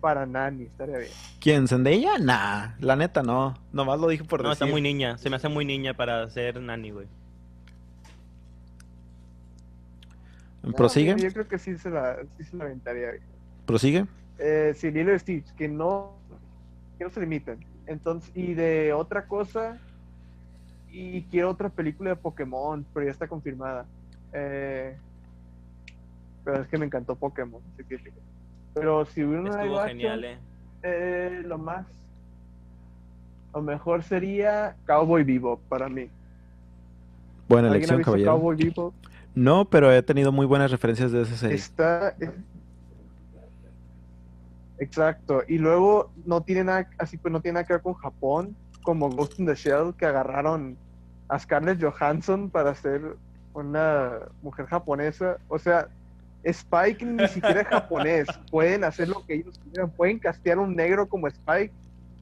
Para 0.07 0.25
Nani, 0.25 0.67
estaría 0.67 0.99
bien. 0.99 1.11
¿Quién? 1.41 1.67
¿Zendaya? 1.67 2.17
Nah, 2.21 2.77
la 2.79 2.95
neta 2.95 3.25
no. 3.25 3.55
Nomás 3.73 3.99
lo 3.99 4.07
dije 4.07 4.23
por 4.23 4.41
No, 4.41 4.53
está 4.53 4.65
decir. 4.65 4.73
muy 4.73 4.81
niña. 4.81 5.19
Se 5.19 5.29
me 5.29 5.35
hace 5.35 5.49
muy 5.49 5.65
niña 5.65 5.95
para 5.95 6.31
ser 6.31 6.61
nani, 6.61 6.93
güey. 6.93 7.09
¿Prosigue? 10.77 11.17
No, 11.17 11.19
yo 11.19 11.33
creo 11.33 11.49
que 11.49 11.59
sí 11.59 11.77
se 11.77 11.91
la, 11.91 12.19
sí 12.39 12.45
se 12.45 12.57
la 12.57 12.67
aventaría 12.67 13.11
bien. 13.11 13.25
¿Prosigue? 13.67 14.07
Eh, 14.39 14.75
sí, 14.77 14.93
Lilo 14.93 15.13
y 15.13 15.19
Stitch, 15.19 15.53
que 15.57 15.67
no, 15.67 16.13
que 16.99 17.03
no 17.03 17.11
se 17.11 17.19
limiten. 17.19 17.59
Entonces, 17.89 18.31
y 18.33 18.55
de 18.55 18.93
otra 18.93 19.27
cosa, 19.27 19.77
y 20.89 21.23
quiero 21.23 21.51
otra 21.51 21.69
película 21.69 22.11
de 22.11 22.17
Pokémon, 22.17 22.87
pero 22.95 23.07
ya 23.07 23.11
está 23.11 23.27
confirmada. 23.27 23.87
Eh, 24.33 24.97
pero 26.45 26.63
es 26.63 26.69
que 26.69 26.79
me 26.79 26.87
encantó 26.87 27.17
Pokémon, 27.17 27.61
así 27.75 27.83
que. 27.83 27.99
Pero 28.77 29.07
si 29.07 29.25
hubiera 29.25 29.41
una 29.41 29.51
live 29.53 29.63
Estuvo 29.65 29.79
action, 29.81 29.99
genial, 29.99 30.25
eh. 30.25 30.39
eh, 30.83 31.43
lo 31.47 31.57
más, 31.57 31.87
lo 33.55 33.63
mejor 33.63 34.03
sería 34.03 34.77
Cowboy 34.87 35.25
Bebop 35.25 35.61
para 35.71 35.89
mí. 35.89 36.11
Buena 37.49 37.69
¿Alguien 37.71 37.91
ha 37.91 37.95
elección, 37.95 38.03
caballero. 38.03 38.33
Cowboy 38.33 38.57
Bebop? 38.57 38.95
No, 39.35 39.65
pero 39.65 39.91
he 39.91 40.03
tenido 40.03 40.31
muy 40.31 40.45
buenas 40.45 40.71
referencias 40.71 41.11
de 41.11 41.23
esa 41.23 41.37
serie. 41.37 41.57
Está. 41.57 42.11
es- 42.21 42.31
Exacto. 44.79 45.43
Y 45.49 45.57
luego 45.57 46.11
no 46.27 46.43
tiene 46.43 46.65
nada, 46.65 46.87
así 46.99 47.17
pues 47.17 47.33
no 47.33 47.41
tiene 47.41 47.55
nada 47.55 47.67
que 47.67 47.73
ver 47.73 47.83
con 47.83 47.95
Japón, 47.95 48.55
como 48.83 49.09
Ghost 49.09 49.41
in 49.41 49.47
the 49.47 49.55
Shell, 49.55 49.95
que 49.97 50.05
agarraron 50.05 50.77
a 51.29 51.39
Scarlett 51.39 51.83
Johansson 51.83 52.51
para 52.51 52.75
ser 52.75 53.17
una 53.55 54.19
mujer 54.43 54.67
japonesa. 54.67 55.39
O 55.49 55.59
sea, 55.59 55.89
Spike 56.51 57.05
ni 57.05 57.27
siquiera 57.29 57.61
es 57.63 57.67
japonés. 57.69 58.27
Pueden 58.51 58.85
hacer 58.85 59.09
lo 59.09 59.25
que 59.27 59.35
ellos 59.35 59.59
quieran. 59.65 59.91
Pueden 59.91 60.19
castear 60.19 60.59
un 60.59 60.75
negro 60.77 61.09
como 61.09 61.27
Spike, 61.29 61.73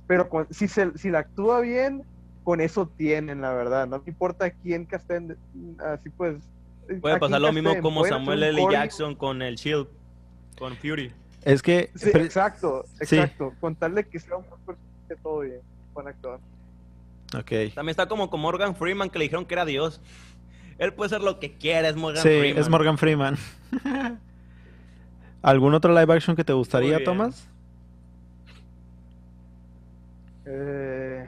pero 0.06 0.28
con- 0.28 0.46
si, 0.50 0.66
se, 0.68 0.96
si 0.98 1.10
la 1.10 1.20
actúa 1.20 1.60
bien, 1.60 2.02
con 2.42 2.60
eso 2.60 2.86
tienen, 2.96 3.40
la 3.40 3.52
verdad. 3.52 3.86
No 3.86 4.02
importa 4.06 4.50
quién 4.50 4.84
casteen, 4.84 5.36
así 5.92 6.08
pues. 6.10 6.36
Puede 7.00 7.18
pasar 7.18 7.40
lo 7.40 7.52
mismo 7.52 7.78
como 7.80 8.04
Samuel 8.04 8.42
L. 8.42 8.66
Jackson 8.70 9.14
con 9.14 9.40
el 9.42 9.54
Shield. 9.56 9.86
Con 10.58 10.76
Fury. 10.76 11.12
Es 11.42 11.62
que 11.62 11.90
Sí, 11.94 12.10
exacto, 12.14 12.84
Sí. 13.02 13.16
exacto. 13.16 13.52
Con 13.60 13.74
tal 13.74 13.94
de 13.94 14.04
que 14.04 14.18
sea 14.20 14.36
un 14.36 14.44
buen 14.48 14.60
personaje, 14.64 15.22
todo 15.22 15.40
bien. 15.40 15.60
Buen 15.94 16.08
actor. 16.08 16.40
Ok. 17.36 17.74
También 17.74 17.90
está 17.90 18.06
como 18.06 18.30
con 18.30 18.40
Morgan 18.40 18.76
Freeman 18.76 19.10
que 19.10 19.18
le 19.18 19.24
dijeron 19.24 19.44
que 19.44 19.54
era 19.54 19.64
Dios. 19.64 20.00
Él 20.78 20.92
puede 20.92 21.10
ser 21.10 21.20
lo 21.22 21.38
que 21.38 21.52
quiera, 21.56 21.88
es 21.88 21.96
Morgan 21.96 22.22
Sí, 22.22 22.28
Freeman. 22.28 22.58
es 22.62 22.68
Morgan 22.68 22.98
Freeman. 22.98 23.36
¿Algún 25.42 25.74
otro 25.74 25.92
live 25.98 26.12
action 26.14 26.34
que 26.36 26.44
te 26.44 26.52
gustaría. 26.52 27.02
Tomás? 27.04 27.48
Eh, 30.46 31.26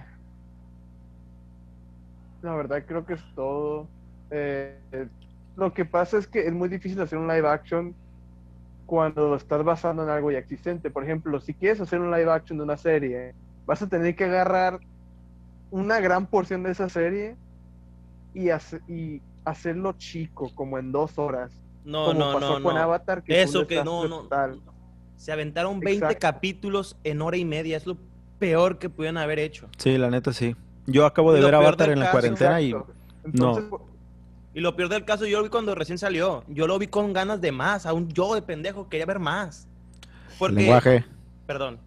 la 2.42 2.54
verdad 2.54 2.84
creo 2.86 3.04
que 3.04 3.14
es 3.14 3.20
todo. 3.34 3.88
Eh, 4.30 4.78
eh, 4.92 5.08
lo 5.56 5.72
que 5.72 5.84
pasa 5.84 6.18
es 6.18 6.26
que 6.26 6.46
es 6.46 6.52
muy 6.52 6.68
difícil 6.68 7.00
hacer 7.00 7.18
un 7.18 7.28
live 7.28 7.48
action 7.48 7.94
cuando 8.84 9.28
lo 9.30 9.36
estás 9.36 9.64
basando 9.64 10.02
en 10.04 10.10
algo 10.10 10.30
ya 10.30 10.38
existente. 10.38 10.90
Por 10.90 11.04
ejemplo, 11.04 11.40
si 11.40 11.54
quieres 11.54 11.80
hacer 11.80 12.00
un 12.00 12.10
live 12.10 12.30
action 12.30 12.58
de 12.58 12.64
una 12.64 12.76
serie, 12.76 13.34
vas 13.66 13.82
a 13.82 13.88
tener 13.88 14.14
que 14.14 14.24
agarrar 14.24 14.78
una 15.70 15.98
gran 16.00 16.26
porción 16.26 16.62
de 16.62 16.70
esa 16.72 16.88
serie 16.88 17.36
y, 18.34 18.50
hace- 18.50 18.80
y 18.86 19.20
hacerlo 19.46 19.94
chico, 19.96 20.50
como 20.54 20.78
en 20.78 20.92
dos 20.92 21.18
horas. 21.18 21.50
No, 21.84 22.06
como 22.06 22.18
no, 22.18 22.32
pasó 22.34 22.58
no, 22.58 22.62
con 22.64 22.74
no. 22.74 22.80
Avatar. 22.82 23.22
Que 23.22 23.42
Eso 23.42 23.66
que 23.66 23.82
no, 23.82 24.06
no. 24.08 24.20
total. 24.22 24.60
Se 25.16 25.32
aventaron 25.32 25.80
20 25.80 26.04
Exacto. 26.04 26.18
capítulos 26.20 26.96
en 27.04 27.22
hora 27.22 27.36
y 27.38 27.44
media. 27.44 27.76
Es 27.76 27.86
lo 27.86 27.96
peor 28.38 28.78
que 28.78 28.90
pudieron 28.90 29.16
haber 29.16 29.38
hecho. 29.38 29.68
Sí, 29.78 29.96
la 29.96 30.10
neta 30.10 30.32
sí. 30.32 30.54
Yo 30.86 31.06
acabo 31.06 31.32
de 31.32 31.40
Lo 31.40 31.46
ver 31.46 31.54
Avatar 31.54 31.90
en 31.90 32.00
la 32.00 32.06
caso, 32.06 32.12
cuarentena 32.18 32.60
y. 32.60 32.74
Entonces, 33.24 33.64
Y 34.52 34.60
lo 34.60 34.76
peor 34.76 34.88
del 34.88 35.04
caso, 35.04 35.26
yo 35.26 35.38
lo 35.38 35.44
vi 35.44 35.50
cuando 35.50 35.74
recién 35.74 35.96
salió. 35.98 36.44
Yo 36.48 36.66
lo 36.66 36.78
vi 36.78 36.88
con 36.88 37.12
ganas 37.12 37.40
de 37.40 37.52
más. 37.52 37.86
Aún 37.86 38.08
yo 38.08 38.34
de 38.34 38.42
pendejo 38.42 38.88
quería 38.88 39.06
ver 39.06 39.18
más. 39.18 39.66
Porque, 40.38 40.56
lenguaje. 40.56 41.04
perdón. 41.46 41.78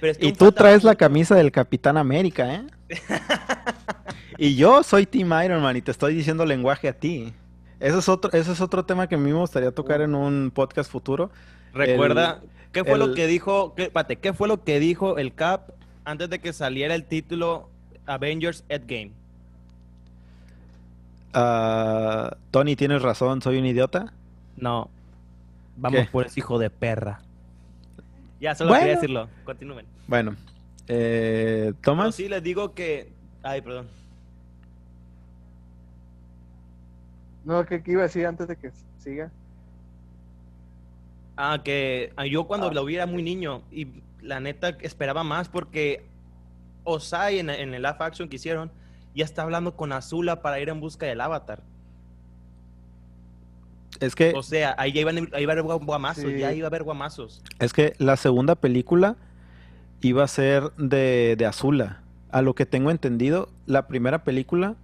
Pero 0.00 0.12
es 0.12 0.18
que 0.18 0.26
Y 0.26 0.32
tú 0.32 0.52
traes 0.52 0.84
la 0.84 0.94
camisa 0.94 1.34
del 1.34 1.50
Capitán 1.50 1.96
América, 1.96 2.54
¿eh? 2.54 2.66
y 4.46 4.54
yo 4.56 4.82
soy 4.82 5.04
Team 5.06 5.32
Iron 5.44 5.62
Man 5.62 5.76
y 5.76 5.82
te 5.82 5.90
estoy 5.90 6.14
diciendo 6.14 6.46
lenguaje 6.46 6.88
a 6.88 6.92
ti. 6.92 7.32
Ese 7.80 7.98
es 7.98 8.08
otro, 8.08 8.30
ese 8.32 8.52
es 8.52 8.60
otro 8.60 8.84
tema 8.84 9.06
que 9.08 9.14
a 9.14 9.18
mí 9.18 9.30
me 9.30 9.38
gustaría 9.38 9.70
tocar 9.72 10.00
en 10.00 10.14
un 10.14 10.50
podcast 10.54 10.90
futuro. 10.90 11.30
Recuerda, 11.72 12.40
¿qué 12.72 12.82
fue 12.84 12.94
el- 12.94 12.98
lo 13.00 13.14
que 13.14 13.26
dijo? 13.26 13.74
Qué, 13.74 13.84
espérate, 13.84 14.16
¿qué 14.16 14.32
fue 14.32 14.48
lo 14.48 14.64
que 14.64 14.80
dijo 14.80 15.18
el 15.18 15.34
Cap 15.34 15.70
antes 16.04 16.30
de 16.30 16.40
que 16.40 16.52
saliera 16.52 16.94
el 16.94 17.04
título 17.04 17.68
Avengers 18.06 18.64
Endgame? 18.68 19.12
Ah, 21.34 22.36
Tony, 22.50 22.74
tienes 22.74 23.02
razón, 23.02 23.42
soy 23.42 23.58
un 23.58 23.66
idiota. 23.66 24.12
No. 24.56 24.90
Vamos 25.76 26.00
¿Qué? 26.00 26.08
por 26.10 26.26
ese 26.26 26.40
hijo 26.40 26.58
de 26.58 26.70
perra. 26.70 27.20
Ya, 28.40 28.54
solo 28.54 28.70
Bueno. 28.70 28.80
quería 28.82 28.94
decirlo. 28.96 29.28
Continúen. 29.44 29.86
Bueno, 30.06 30.34
eh, 30.88 31.72
Tomás, 31.82 32.14
sí, 32.14 32.28
les 32.28 32.42
digo 32.42 32.74
que. 32.74 33.12
Ay, 33.42 33.60
perdón. 33.60 33.86
No, 37.48 37.64
¿qué, 37.64 37.82
qué 37.82 37.92
iba 37.92 38.02
a 38.02 38.04
decir 38.04 38.26
antes 38.26 38.46
de 38.46 38.56
que 38.56 38.70
siga? 38.98 39.30
Ah, 41.34 41.62
que 41.64 42.12
ah, 42.16 42.26
yo 42.26 42.44
cuando 42.46 42.66
Ah. 42.68 42.74
lo 42.74 42.84
vi 42.84 42.96
era 42.96 43.06
muy 43.06 43.22
niño 43.22 43.62
y 43.72 43.88
la 44.20 44.38
neta 44.38 44.68
esperaba 44.82 45.24
más 45.24 45.48
porque 45.48 46.04
Osai 46.84 47.38
en, 47.38 47.48
en 47.48 47.72
el 47.72 47.82
live 47.82 47.96
action 48.00 48.28
que 48.28 48.36
hicieron 48.36 48.70
ya 49.14 49.24
está 49.24 49.42
hablando 49.44 49.74
con 49.74 49.92
Azula 49.92 50.42
para 50.42 50.60
ir 50.60 50.68
en 50.68 50.78
busca 50.78 51.06
del 51.06 51.22
avatar. 51.22 51.62
es 54.00 54.14
que 54.14 54.32
O 54.36 54.42
sea, 54.42 54.74
ahí 54.78 54.92
ya 54.92 55.00
iban, 55.00 55.16
ahí 55.32 55.42
iba 55.42 55.52
a 55.52 55.56
haber 55.58 55.64
gua- 55.64 55.82
guamazos, 55.82 56.24
Sí. 56.24 56.38
ya 56.38 56.52
iba 56.52 56.66
a 56.66 56.68
haber 56.68 56.82
guamazos. 56.82 57.42
Es 57.60 57.72
que 57.72 57.94
la 57.98 58.16
segunda 58.18 58.56
película 58.56 59.16
iba 60.02 60.22
a 60.22 60.28
ser 60.28 60.70
de, 60.76 61.34
de 61.38 61.46
Azula. 61.46 62.02
A 62.30 62.42
lo 62.42 62.54
que 62.54 62.66
tengo 62.66 62.90
entendido, 62.90 63.48
la 63.64 63.88
primera 63.88 64.22
película 64.22 64.74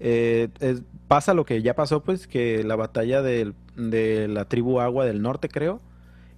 eh, 0.00 0.48
es- 0.60 0.82
pasa 1.08 1.34
lo 1.34 1.44
que 1.44 1.62
ya 1.62 1.74
pasó, 1.74 2.02
pues, 2.02 2.26
que 2.26 2.64
la 2.64 2.76
batalla 2.76 3.22
del- 3.22 3.54
de 3.76 4.28
la 4.28 4.46
tribu 4.46 4.80
Agua 4.80 5.04
del 5.04 5.22
Norte, 5.22 5.48
creo. 5.48 5.80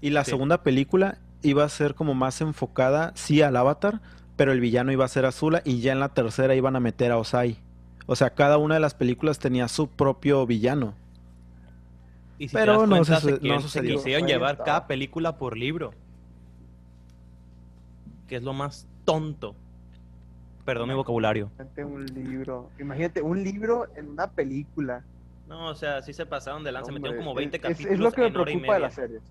Y 0.00 0.10
la 0.10 0.24
Sí. 0.24 0.30
segunda 0.30 0.62
película 0.62 1.18
iba 1.42 1.64
a 1.64 1.68
ser 1.68 1.94
como 1.94 2.14
más 2.14 2.40
enfocada, 2.40 3.12
sí, 3.14 3.42
al 3.42 3.56
Avatar, 3.56 4.00
pero 4.36 4.52
el 4.52 4.60
villano 4.60 4.92
iba 4.92 5.04
a 5.04 5.08
ser 5.08 5.24
Azula 5.24 5.62
y 5.64 5.80
ya 5.80 5.92
en 5.92 6.00
la 6.00 6.10
tercera 6.10 6.54
iban 6.54 6.76
a 6.76 6.80
meter 6.80 7.12
a 7.12 7.18
Osai. 7.18 7.58
O 8.06 8.14
sea, 8.16 8.30
cada 8.30 8.58
una 8.58 8.74
de 8.74 8.80
las 8.80 8.94
películas 8.94 9.38
tenía 9.38 9.68
su 9.68 9.88
propio 9.88 10.46
villano. 10.46 10.94
Y 12.38 12.48
si 12.48 12.54
Pero 12.54 12.74
te 12.74 12.78
das 12.80 12.88
no 12.88 12.96
cuenta, 12.96 13.20
suce- 13.20 13.38
se, 13.40 13.48
no 13.48 13.60
se 13.62 13.82
quisieron 13.82 14.28
llevar 14.28 14.62
cada 14.62 14.86
película 14.86 15.38
por 15.38 15.56
libro. 15.56 15.92
Que 18.28 18.36
es 18.36 18.42
lo 18.42 18.52
más 18.52 18.86
tonto. 19.04 19.54
Perdón 20.66 20.88
mi 20.88 20.94
vocabulario. 20.94 21.46
Imagínate 21.54 21.84
un 21.84 22.04
libro. 22.06 22.68
Imagínate 22.78 23.22
un 23.22 23.42
libro 23.42 23.86
en 23.96 24.10
una 24.10 24.26
película. 24.26 25.02
No, 25.48 25.68
o 25.68 25.74
sea, 25.74 26.02
sí 26.02 26.12
se 26.12 26.26
pasaron 26.26 26.62
de 26.64 26.72
lanza, 26.72 26.90
metieron 26.92 27.16
como 27.18 27.34
20 27.34 27.56
es- 27.56 27.62
capítulos 27.62 27.92
Es, 27.94 27.98
lo 28.00 28.12
que 28.12 28.20
me 28.20 28.26
en 28.26 28.32
preocupa 28.34 28.74
de 28.74 28.80
las 28.80 28.94
series. 28.94 29.22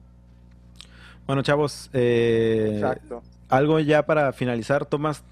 Bueno, 1.28 1.42
chavos, 1.44 1.90
eh, 1.94 2.72
Exacto. 2.76 3.22
algo 3.50 3.80
ya 3.82 4.06
para 4.06 4.32
finalizar, 4.32 4.86
Tomás, 4.86 5.24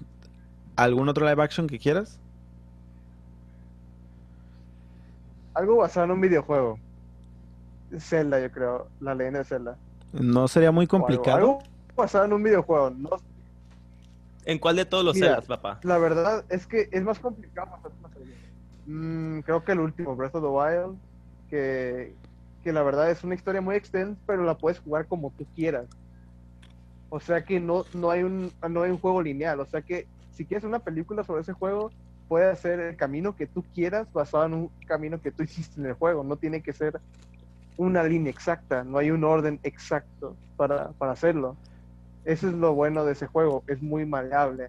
¿algún 0.76 1.08
otro 1.08 1.26
live 1.28 1.42
action 1.42 1.66
que 1.66 1.78
quieras? 1.78 2.20
Algo 5.54 5.76
basado 5.76 6.06
en 6.06 6.12
un 6.12 6.20
videojuego. 6.20 6.78
Zelda, 7.98 8.40
yo 8.40 8.50
creo. 8.50 8.88
La 9.00 9.14
leyenda 9.14 9.38
de 9.40 9.44
Zelda. 9.44 9.76
No 10.12 10.48
sería 10.48 10.72
muy 10.72 10.84
O 10.84 10.86
algo- 10.86 11.06
complicado. 11.06 11.36
Algo, 11.38 11.58
basado 11.96 12.24
en 12.24 12.32
un 12.32 12.42
videojuego. 12.42 12.90
No, 12.90 13.10
¿En 14.44 14.58
cuál 14.58 14.76
de 14.76 14.84
todos 14.84 15.04
los 15.04 15.14
Mira, 15.14 15.28
Zeldas, 15.28 15.46
papá? 15.46 15.80
la 15.82 15.98
verdad 15.98 16.44
es 16.48 16.66
que 16.66 16.88
es 16.92 17.02
más 17.02 17.18
complicado 17.18 17.70
pasar 17.70 17.92
una 17.98 18.12
serie. 18.12 18.34
Mm, 18.86 19.40
creo 19.40 19.64
que 19.64 19.72
el 19.72 19.80
último, 19.80 20.14
Breath 20.14 20.34
of 20.34 20.42
the 20.42 20.48
Wild, 20.48 20.98
que, 21.48 22.14
que 22.62 22.72
la 22.72 22.82
verdad 22.82 23.10
es 23.10 23.24
una 23.24 23.34
historia 23.34 23.60
muy 23.60 23.76
extensa, 23.76 24.20
pero 24.26 24.44
la 24.44 24.56
puedes 24.56 24.78
jugar 24.80 25.06
como 25.06 25.30
tú 25.30 25.46
quieras. 25.54 25.86
O 27.08 27.20
sea 27.20 27.44
que 27.44 27.60
no, 27.60 27.84
no, 27.94 28.10
hay 28.10 28.22
un, 28.22 28.52
no 28.68 28.82
hay 28.82 28.90
un 28.90 28.98
juego 28.98 29.22
lineal. 29.22 29.60
O 29.60 29.66
sea 29.66 29.82
que 29.82 30.06
si 30.32 30.44
quieres 30.44 30.64
una 30.64 30.80
película 30.80 31.22
sobre 31.22 31.42
ese 31.42 31.52
juego, 31.52 31.90
puede 32.28 32.54
ser 32.56 32.80
el 32.80 32.96
camino 32.96 33.36
que 33.36 33.46
tú 33.46 33.64
quieras 33.74 34.12
basado 34.12 34.46
en 34.46 34.54
un 34.54 34.70
camino 34.86 35.20
que 35.20 35.30
tú 35.30 35.42
hiciste 35.44 35.80
en 35.80 35.86
el 35.86 35.92
juego. 35.94 36.24
No 36.24 36.36
tiene 36.36 36.60
que 36.60 36.72
ser 36.72 37.00
una 37.76 38.02
línea 38.02 38.30
exacta, 38.30 38.84
no 38.84 38.98
hay 38.98 39.10
un 39.10 39.24
orden 39.24 39.60
exacto 39.62 40.36
para, 40.56 40.90
para 40.92 41.12
hacerlo. 41.12 41.56
Eso 42.24 42.48
es 42.48 42.54
lo 42.54 42.74
bueno 42.74 43.04
de 43.04 43.12
ese 43.12 43.26
juego, 43.26 43.62
es 43.66 43.82
muy 43.82 44.06
maleable. 44.06 44.68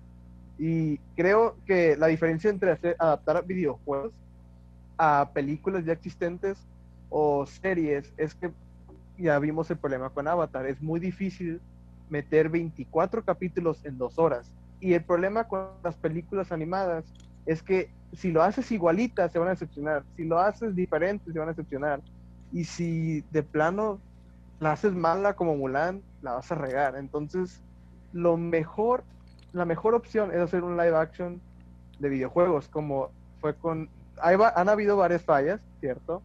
Y 0.57 0.97
creo 1.15 1.57
que 1.65 1.95
la 1.97 2.07
diferencia 2.07 2.49
entre 2.49 2.77
adaptar 2.97 3.45
videojuegos 3.45 4.13
a 4.97 5.29
películas 5.33 5.85
ya 5.85 5.93
existentes 5.93 6.57
o 7.09 7.45
series 7.45 8.13
es 8.17 8.35
que 8.35 8.51
ya 9.17 9.39
vimos 9.39 9.69
el 9.71 9.77
problema 9.77 10.09
con 10.09 10.27
Avatar. 10.27 10.65
Es 10.65 10.81
muy 10.81 10.99
difícil 10.99 11.61
meter 12.09 12.49
24 12.49 13.23
capítulos 13.23 13.83
en 13.85 13.97
dos 13.97 14.19
horas. 14.19 14.51
Y 14.79 14.93
el 14.93 15.03
problema 15.03 15.45
con 15.45 15.67
las 15.83 15.95
películas 15.95 16.51
animadas 16.51 17.05
es 17.45 17.61
que 17.63 17.89
si 18.13 18.31
lo 18.31 18.43
haces 18.43 18.71
igualita 18.71 19.29
se 19.29 19.39
van 19.39 19.49
a 19.49 19.51
decepcionar. 19.51 20.03
Si 20.15 20.23
lo 20.23 20.39
haces 20.39 20.75
diferente 20.75 21.31
se 21.31 21.39
van 21.39 21.49
a 21.49 21.51
decepcionar. 21.51 22.01
Y 22.51 22.63
si 22.65 23.21
de 23.31 23.43
plano 23.43 23.99
la 24.59 24.73
haces 24.73 24.93
mala 24.93 25.35
como 25.35 25.55
Mulan, 25.55 26.01
la 26.25 26.33
vas 26.33 26.51
a 26.51 26.55
regar. 26.55 26.97
Entonces, 26.97 27.61
lo 28.11 28.35
mejor, 28.35 29.03
la 29.53 29.63
mejor 29.63 29.93
opción 29.93 30.31
es 30.31 30.39
hacer 30.39 30.63
un 30.63 30.75
live 30.75 30.97
action 30.97 31.39
de 31.99 32.09
videojuegos, 32.09 32.67
como 32.67 33.11
fue 33.39 33.55
con... 33.55 33.89
Hay 34.21 34.35
han 34.55 34.69
habido 34.69 34.97
varias 34.97 35.21
fallas, 35.21 35.61
¿cierto? 35.79 36.21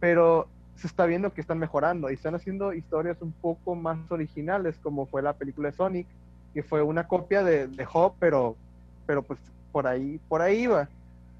Pero 0.00 0.46
se 0.76 0.86
está 0.86 1.04
viendo 1.06 1.32
que 1.32 1.40
están 1.40 1.58
mejorando 1.58 2.10
y 2.10 2.14
están 2.14 2.34
haciendo 2.34 2.72
historias 2.72 3.20
un 3.20 3.32
poco 3.32 3.74
más 3.74 3.98
originales, 4.10 4.78
como 4.82 5.06
fue 5.06 5.20
la 5.22 5.32
película 5.34 5.70
de 5.70 5.76
Sonic, 5.76 6.06
que 6.52 6.62
fue 6.62 6.82
una 6.82 7.08
copia 7.08 7.42
de, 7.42 7.66
de 7.66 7.86
Hop, 7.92 8.14
pero, 8.18 8.56
pero 9.06 9.22
pues 9.22 9.40
por 9.72 9.86
ahí, 9.86 10.20
por 10.28 10.40
ahí 10.42 10.62
iba. 10.62 10.88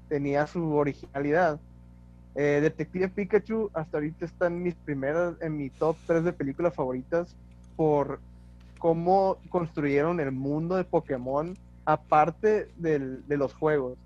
Tenía 0.09 0.45
su 0.47 0.73
originalidad. 0.73 1.59
Eh, 2.35 2.59
Detective 2.61 3.07
Pikachu 3.07 3.71
hasta 3.73 3.97
ahorita 3.97 4.25
está 4.25 4.47
en 4.47 4.61
mis 4.61 4.75
primeras, 4.75 5.35
en 5.41 5.55
mi 5.55 5.69
top 5.69 5.95
3 6.05 6.25
de 6.25 6.33
películas 6.33 6.75
favoritas 6.75 7.35
por 7.75 8.21
cómo 8.79 9.39
construyeron 9.49 10.19
el 10.19 10.31
mundo 10.31 10.75
de 10.75 10.85
Pokémon 10.85 11.55
aparte 11.85 12.71
del- 12.75 13.25
de 13.27 13.37
los 13.37 13.53
juegos. 13.53 13.97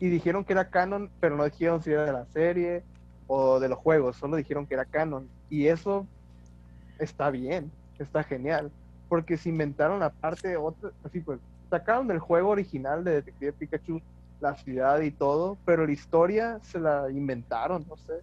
Y 0.00 0.08
dijeron 0.10 0.44
que 0.44 0.52
era 0.54 0.70
canon, 0.70 1.12
pero 1.20 1.36
no 1.36 1.44
dijeron 1.44 1.82
si 1.82 1.92
era 1.92 2.04
de 2.06 2.12
la 2.12 2.26
serie 2.26 2.84
o 3.26 3.60
de 3.60 3.68
los 3.68 3.78
juegos, 3.78 4.16
solo 4.16 4.36
dijeron 4.36 4.66
que 4.66 4.74
era 4.74 4.86
canon. 4.86 5.30
Y 5.48 5.66
eso 5.68 6.08
está 6.98 7.30
bien, 7.30 7.72
está 7.98 8.22
genial, 8.24 8.72
porque 9.08 9.36
se 9.36 9.48
inventaron 9.48 10.02
aparte 10.02 10.56
otra, 10.56 10.92
así 11.02 11.20
pues, 11.20 11.40
sacaron 11.70 12.08
del 12.08 12.18
juego 12.18 12.50
original 12.50 13.04
de 13.04 13.12
Detective 13.14 13.52
Pikachu 13.54 14.00
la 14.40 14.56
ciudad 14.56 15.00
y 15.00 15.12
todo, 15.12 15.60
pero 15.64 15.86
la 15.86 15.92
historia 15.92 16.58
se 16.62 16.80
la 16.80 17.10
inventaron, 17.10 17.84
no 17.88 17.96
sé, 17.96 18.14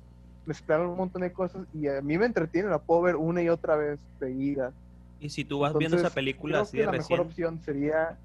mezclaron 0.48 0.90
un 0.90 0.98
montón 0.98 1.22
de 1.22 1.32
cosas 1.32 1.68
y 1.74 1.88
a 1.88 2.02
mí 2.02 2.18
me 2.18 2.26
entretiene, 2.26 2.70
la 2.70 2.80
puedo 2.80 3.02
ver 3.02 3.16
una 3.16 3.44
y 3.44 3.50
otra 3.50 3.76
vez 3.76 4.00
seguida. 4.20 4.72
Y 5.20 5.30
si 5.30 5.44
tú 5.44 5.60
vas 5.60 5.78
viendo 5.78 5.98
esa 5.98 6.10
película 6.10 6.54
creo 6.54 6.64
así 6.64 6.78
que 6.78 6.80
de 6.80 6.86
la 6.86 6.92
recién 6.94 7.20
mejor 7.20 7.28
opción 7.28 7.62
sería 7.64 8.18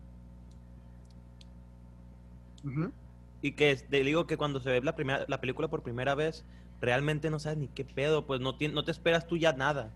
y 3.41 3.53
que 3.53 3.75
te 3.75 4.05
digo 4.05 4.27
que 4.27 4.37
cuando 4.37 4.61
se 4.61 4.71
ve 4.71 4.81
la 4.83 4.95
primera 4.95 5.25
la 5.27 5.41
película 5.41 5.69
por 5.69 5.83
primera 5.83 6.15
vez, 6.15 6.45
realmente 6.81 7.29
no 7.31 7.39
sabes 7.39 7.59
ni 7.59 7.69
qué 7.69 7.85
pedo, 7.85 8.25
pues 8.25 8.41
no, 8.41 8.57
no 8.73 8.85
te 8.85 8.91
esperas 8.91 9.27
tú 9.27 9.37
ya 9.37 9.53
nada. 9.53 9.91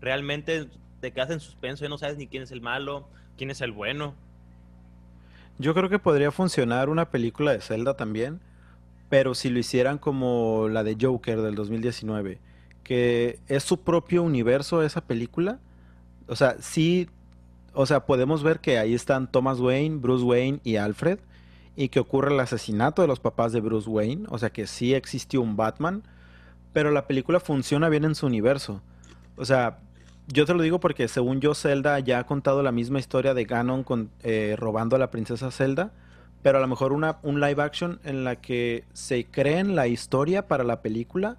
Realmente 0.00 0.68
te 1.00 1.12
quedas 1.12 1.30
en 1.30 1.40
suspenso 1.40 1.84
y 1.84 1.88
no 1.88 1.98
sabes 1.98 2.16
ni 2.16 2.26
quién 2.26 2.42
es 2.42 2.50
el 2.50 2.60
malo, 2.60 3.06
quién 3.36 3.50
es 3.50 3.60
el 3.60 3.70
bueno. 3.72 4.14
Yo 5.58 5.74
creo 5.74 5.88
que 5.88 5.98
podría 5.98 6.32
funcionar 6.32 6.88
una 6.88 7.10
película 7.10 7.52
de 7.52 7.60
Zelda 7.60 7.94
también, 7.94 8.40
pero 9.12 9.34
si 9.34 9.50
lo 9.50 9.58
hicieran 9.58 9.98
como 9.98 10.68
la 10.70 10.82
de 10.82 10.96
Joker 10.98 11.42
del 11.42 11.54
2019, 11.54 12.38
que 12.82 13.40
es 13.46 13.62
su 13.62 13.82
propio 13.82 14.22
universo 14.22 14.82
esa 14.82 15.02
película. 15.02 15.58
O 16.28 16.34
sea, 16.34 16.56
sí, 16.60 17.10
o 17.74 17.84
sea, 17.84 18.06
podemos 18.06 18.42
ver 18.42 18.60
que 18.60 18.78
ahí 18.78 18.94
están 18.94 19.30
Thomas 19.30 19.60
Wayne, 19.60 19.98
Bruce 19.98 20.24
Wayne 20.24 20.60
y 20.64 20.76
Alfred, 20.76 21.18
y 21.76 21.90
que 21.90 22.00
ocurre 22.00 22.32
el 22.32 22.40
asesinato 22.40 23.02
de 23.02 23.08
los 23.08 23.20
papás 23.20 23.52
de 23.52 23.60
Bruce 23.60 23.90
Wayne, 23.90 24.24
o 24.30 24.38
sea 24.38 24.48
que 24.48 24.66
sí 24.66 24.94
existió 24.94 25.42
un 25.42 25.56
Batman, 25.56 26.04
pero 26.72 26.90
la 26.90 27.06
película 27.06 27.38
funciona 27.38 27.90
bien 27.90 28.04
en 28.06 28.14
su 28.14 28.24
universo. 28.24 28.80
O 29.36 29.44
sea, 29.44 29.80
yo 30.28 30.46
te 30.46 30.54
lo 30.54 30.62
digo 30.62 30.80
porque 30.80 31.06
según 31.06 31.42
yo 31.42 31.52
Zelda 31.54 32.00
ya 32.00 32.20
ha 32.20 32.26
contado 32.26 32.62
la 32.62 32.72
misma 32.72 32.98
historia 32.98 33.34
de 33.34 33.44
Ganon 33.44 33.84
con, 33.84 34.10
eh, 34.22 34.56
robando 34.58 34.96
a 34.96 34.98
la 34.98 35.10
princesa 35.10 35.50
Zelda, 35.50 35.92
pero 36.42 36.58
a 36.58 36.60
lo 36.60 36.68
mejor 36.68 36.92
una, 36.92 37.18
un 37.22 37.40
live 37.40 37.62
action 37.62 38.00
en 38.04 38.24
la 38.24 38.36
que 38.36 38.84
se 38.92 39.26
creen 39.26 39.76
la 39.76 39.86
historia 39.88 40.48
para 40.48 40.64
la 40.64 40.82
película 40.82 41.38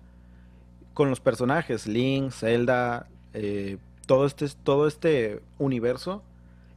con 0.94 1.10
los 1.10 1.20
personajes, 1.20 1.88
Link, 1.88 2.32
Zelda, 2.32 3.08
eh, 3.34 3.78
todo, 4.06 4.26
este, 4.26 4.48
todo 4.64 4.88
este 4.88 5.44
universo 5.58 6.24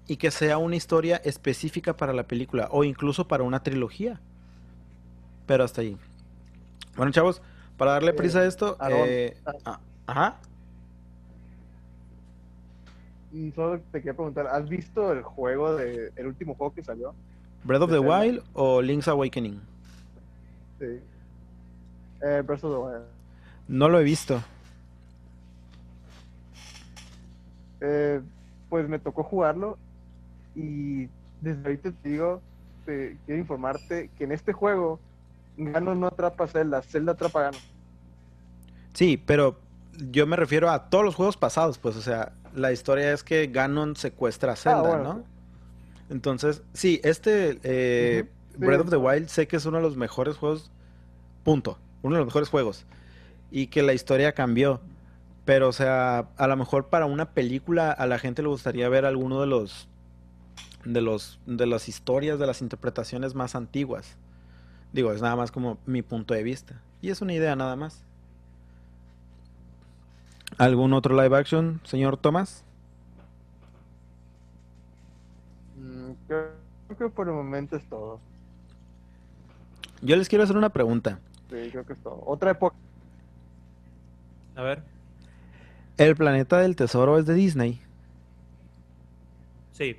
y 0.07 0.17
que 0.17 0.31
sea 0.31 0.59
una 0.59 0.77
historia 0.77 1.17
específica 1.25 1.97
para 1.97 2.13
la 2.13 2.27
película 2.27 2.69
o 2.71 2.85
incluso 2.85 3.29
para 3.29 3.45
una 3.45 3.63
trilogía. 3.63 4.21
Pero 5.47 5.65
hasta 5.65 5.81
ahí. 5.83 5.99
Bueno, 6.97 7.13
chavos, 7.13 7.43
para 7.77 7.93
darle 7.93 8.13
Eh, 8.13 8.15
prisa 8.15 8.41
a 8.41 8.47
esto, 8.47 8.79
eh, 8.89 9.37
ah, 9.65 9.81
ajá. 10.07 10.41
Mm, 13.31 13.51
Solo 13.53 13.81
te 13.91 13.99
quería 14.01 14.15
preguntar, 14.15 14.47
¿has 14.49 14.69
visto 14.69 15.13
el 15.13 15.23
juego 15.23 15.75
de 15.77 16.13
el 16.17 16.27
último 16.27 16.55
juego 16.55 16.75
que 16.75 16.83
salió? 16.85 17.17
Breath 17.67 17.83
of 17.83 17.91
the. 17.91 17.99
Wild 17.99 18.43
o 18.55 18.81
Link's 18.81 19.09
Awakening. 19.09 19.61
Sí. 20.79 21.01
Eh, 22.23 22.43
Breath 22.47 22.65
of 22.65 22.73
the 22.73 22.79
Wild. 22.79 23.05
No 23.69 23.89
lo 23.89 24.01
he 24.01 24.05
visto. 24.05 24.43
Eh, 27.81 28.21
pues 28.69 28.89
me 28.89 28.99
tocó 28.99 29.23
jugarlo 29.23 29.79
y 30.55 31.09
desde 31.41 31.63
ahorita 31.65 31.93
te 31.93 32.09
digo, 32.09 32.41
te, 32.85 33.17
quiero 33.27 33.41
informarte 33.41 34.11
que 34.17 34.25
en 34.25 34.33
este 34.33 34.53
juego 34.53 34.99
Ganon 35.57 36.01
no 36.01 36.07
atrapa 36.07 36.45
a 36.45 36.47
Zelda, 36.47 36.83
Zelda 36.83 37.13
atrapa 37.13 37.41
a 37.41 37.43
Ganon. 37.45 37.61
Sí, 38.95 39.23
pero 39.25 39.59
yo 39.99 40.27
me 40.27 40.37
refiero 40.37 40.71
a 40.71 40.89
todos 40.89 41.05
los 41.05 41.15
juegos 41.15 41.37
pasados, 41.37 41.79
pues, 41.79 41.97
o 41.97 42.03
sea, 42.03 42.33
la 42.55 42.73
historia 42.73 43.13
es 43.13 43.23
que 43.23 43.47
Ganon 43.49 43.97
secuestra 43.97 44.53
a 44.53 44.57
Zelda, 44.57 44.83
bueno, 44.83 45.03
¿no? 45.03 45.36
Entonces, 46.09 46.63
sí, 46.73 47.01
este 47.03 47.59
eh, 47.63 48.25
Breath 48.57 48.81
of 48.83 48.91
the. 48.91 48.97
Wild 48.97 49.29
sé 49.29 49.49
que 49.49 49.57
es 49.57 49.67
uno 49.67 49.79
de 49.79 49.83
los 49.83 49.97
mejores 49.97 50.37
juegos, 50.37 50.71
punto, 51.45 51.79
uno 52.03 52.15
de 52.15 52.21
los 52.21 52.27
mejores 52.27 52.49
juegos, 52.49 52.87
y 53.51 53.69
que 53.69 53.83
la 53.83 53.93
historia 53.93 54.33
cambió, 54.33 54.81
pero, 55.45 55.69
o 55.69 55.73
sea, 55.73 56.29
a 56.37 56.47
lo 56.47 56.57
mejor 56.57 56.89
para 56.89 57.07
una 57.07 57.31
película 57.31 57.91
a 57.91 58.07
la 58.07 58.19
gente 58.19 58.43
le 58.43 58.49
gustaría 58.49 58.89
ver 58.89 59.05
alguno 59.05 59.41
de 59.41 59.47
los, 59.47 59.89
de 60.85 61.01
los, 61.01 61.41
de 61.47 61.67
las 61.67 61.89
historias, 61.89 62.39
de 62.39 62.47
las 62.47 62.63
interpretaciones 62.63 63.35
más 63.35 63.55
antiguas. 63.55 64.17
Digo, 64.93 65.13
es 65.13 65.21
nada 65.21 65.37
más 65.37 65.51
como 65.51 65.79
mi 65.87 66.03
punto 66.03 66.35
de 66.35 66.43
vista, 66.43 66.81
y 67.03 67.11
es 67.11 67.21
una 67.21 67.35
idea 67.35 67.57
nada 67.57 67.77
más. 67.77 68.05
¿Algún 70.59 70.93
otro 70.93 71.21
live 71.21 71.37
action, 71.37 71.81
señor 71.85 72.17
Tomás? 72.17 72.65
Creo, 76.97 77.09
que 77.11 77.15
por 77.15 77.29
el 77.29 77.35
momento 77.35 77.77
es 77.77 77.85
todo. 77.89 78.21
Yo 80.03 80.17
les 80.17 80.29
quiero 80.29 80.45
hacer 80.45 80.57
una 80.57 80.69
pregunta. 80.71 81.19
Sí, 81.51 81.69
creo 81.71 81.85
que 81.87 81.93
es 81.95 81.99
todo. 82.01 82.23
Otra 82.27 82.51
época. 82.53 82.77
A 84.55 84.63
ver. 84.63 84.83
El 85.97 86.15
planeta 86.17 86.59
del 86.59 86.77
tesoro 86.77 87.19
es 87.19 87.27
de 87.27 87.35
Disney. 87.35 87.81
Sí. 89.73 89.97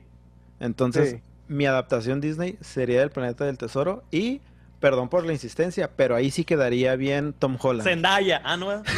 Entonces, 0.59 1.11
Sí. 1.11 1.21
mi 1.47 1.65
adaptación 1.65 2.21
Disney 2.21 2.57
sería 2.61 2.99
del 2.99 3.09
planeta 3.11 3.45
del 3.45 3.57
tesoro. 3.57 4.03
Y, 4.11 4.41
perdón 4.79 5.09
por 5.09 5.25
la 5.25 5.33
insistencia, 5.33 5.89
pero 5.95 6.15
ahí 6.15 6.29
sí 6.31 6.43
quedaría 6.45 6.95
bien 6.95 7.33
Tom 7.33 7.57
Holland. 7.59 7.87
Zendaya. 7.87 8.41
Ah, 8.43 8.57
no. 8.57 8.83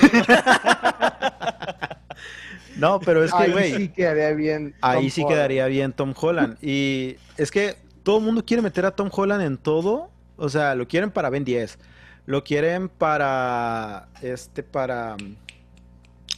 No, 2.77 2.99
pero 3.01 3.23
es 3.25 3.31
que, 3.33 3.38
Ahí 3.43 3.51
güey, 3.51 3.73
sí 3.75 3.89
quedaría 3.89 4.31
bien. 4.31 4.73
ahí 4.81 5.09
sí 5.09 5.25
quedaría 5.27 5.65
bien 5.65 5.91
Tom 5.91 6.13
Holland. 6.15 6.57
Y 6.62 7.17
es 7.35 7.51
que 7.51 7.75
todo 8.09 8.17
el 8.17 8.23
mundo 8.23 8.43
quiere 8.43 8.63
meter 8.63 8.87
a 8.87 8.91
Tom 8.95 9.07
Holland 9.11 9.43
en 9.43 9.55
todo. 9.59 10.09
O 10.35 10.49
sea, 10.49 10.73
lo 10.73 10.87
quieren 10.87 11.11
para 11.11 11.29
Ben 11.29 11.45
10. 11.45 11.77
Lo 12.25 12.43
quieren 12.43 12.89
para. 12.89 14.07
Este, 14.23 14.63
para. 14.63 15.15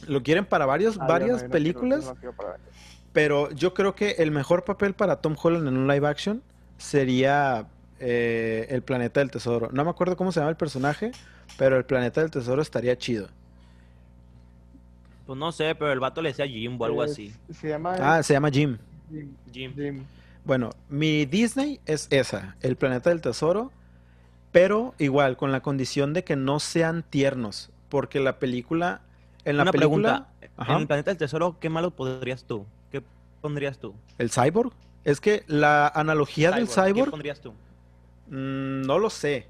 Lo 0.06 0.22
quieren 0.22 0.44
para 0.44 0.66
varios, 0.66 0.98
Ah, 0.98 1.04
no, 1.04 1.08
varias 1.08 1.42
no 1.44 1.48
películas. 1.48 2.12
no 2.22 2.32
para- 2.32 2.58
Pero 3.14 3.50
yo 3.52 3.72
creo 3.72 3.94
que 3.94 4.10
el 4.18 4.32
mejor 4.32 4.64
papel 4.64 4.92
para 4.92 5.22
Tom 5.22 5.34
Holland 5.42 5.66
en 5.66 5.78
un 5.78 5.88
live 5.88 6.06
action 6.06 6.42
sería 6.76 7.66
eh, 8.00 8.66
El 8.68 8.82
Planeta 8.82 9.20
del 9.20 9.30
Tesoro. 9.30 9.70
No 9.72 9.82
me 9.82 9.88
acuerdo 9.90 10.14
cómo 10.14 10.30
se 10.30 10.40
llama 10.40 10.50
el 10.50 10.56
personaje, 10.56 11.12
pero 11.56 11.78
El 11.78 11.86
Planeta 11.86 12.20
del 12.20 12.30
Tesoro 12.30 12.60
estaría 12.60 12.98
chido. 12.98 13.28
Pues 15.26 15.38
no 15.38 15.52
sé, 15.52 15.74
pero 15.74 15.90
el 15.92 16.00
vato 16.00 16.20
le 16.20 16.28
decía 16.30 16.46
Jimbo 16.46 16.84
o 16.84 16.86
algo 16.86 17.04
Es- 17.04 17.12
así. 17.12 17.32
Se 17.58 17.68
llama. 17.70 17.94
Ah, 17.98 18.22
se 18.22 18.34
llama 18.34 18.50
Jim. 18.50 18.76
Jim. 19.10 19.34
Jim. 19.52 19.72
Jim. 19.74 20.04
Bueno, 20.44 20.70
mi 20.88 21.24
Disney 21.24 21.80
es 21.86 22.08
esa, 22.10 22.56
El 22.60 22.76
Planeta 22.76 23.10
del 23.10 23.20
Tesoro, 23.20 23.70
pero 24.50 24.94
igual, 24.98 25.36
con 25.36 25.52
la 25.52 25.60
condición 25.60 26.12
de 26.12 26.24
que 26.24 26.36
no 26.36 26.60
sean 26.60 27.02
tiernos, 27.02 27.70
porque 27.88 28.20
la 28.20 28.38
película... 28.38 29.02
En 29.44 29.56
la 29.56 29.62
Una 29.64 29.72
película... 29.72 30.08
pregunta. 30.10 30.32
Ajá. 30.56 30.74
En 30.74 30.80
el 30.82 30.86
planeta 30.86 31.10
del 31.10 31.18
tesoro, 31.18 31.56
¿qué 31.58 31.70
malo 31.70 31.90
podrías 31.90 32.44
tú? 32.44 32.66
¿Qué 32.90 33.02
pondrías 33.40 33.78
tú? 33.78 33.94
¿El 34.18 34.30
cyborg? 34.30 34.72
Es 35.04 35.20
que 35.20 35.44
la 35.46 35.88
analogía 35.88 36.52
del 36.52 36.68
¿Qué 36.68 36.74
cyborg... 36.74 37.10
pondrías 37.10 37.40
tú? 37.40 37.52
Mm, 38.28 38.82
no 38.82 38.98
lo 38.98 39.10
sé. 39.10 39.46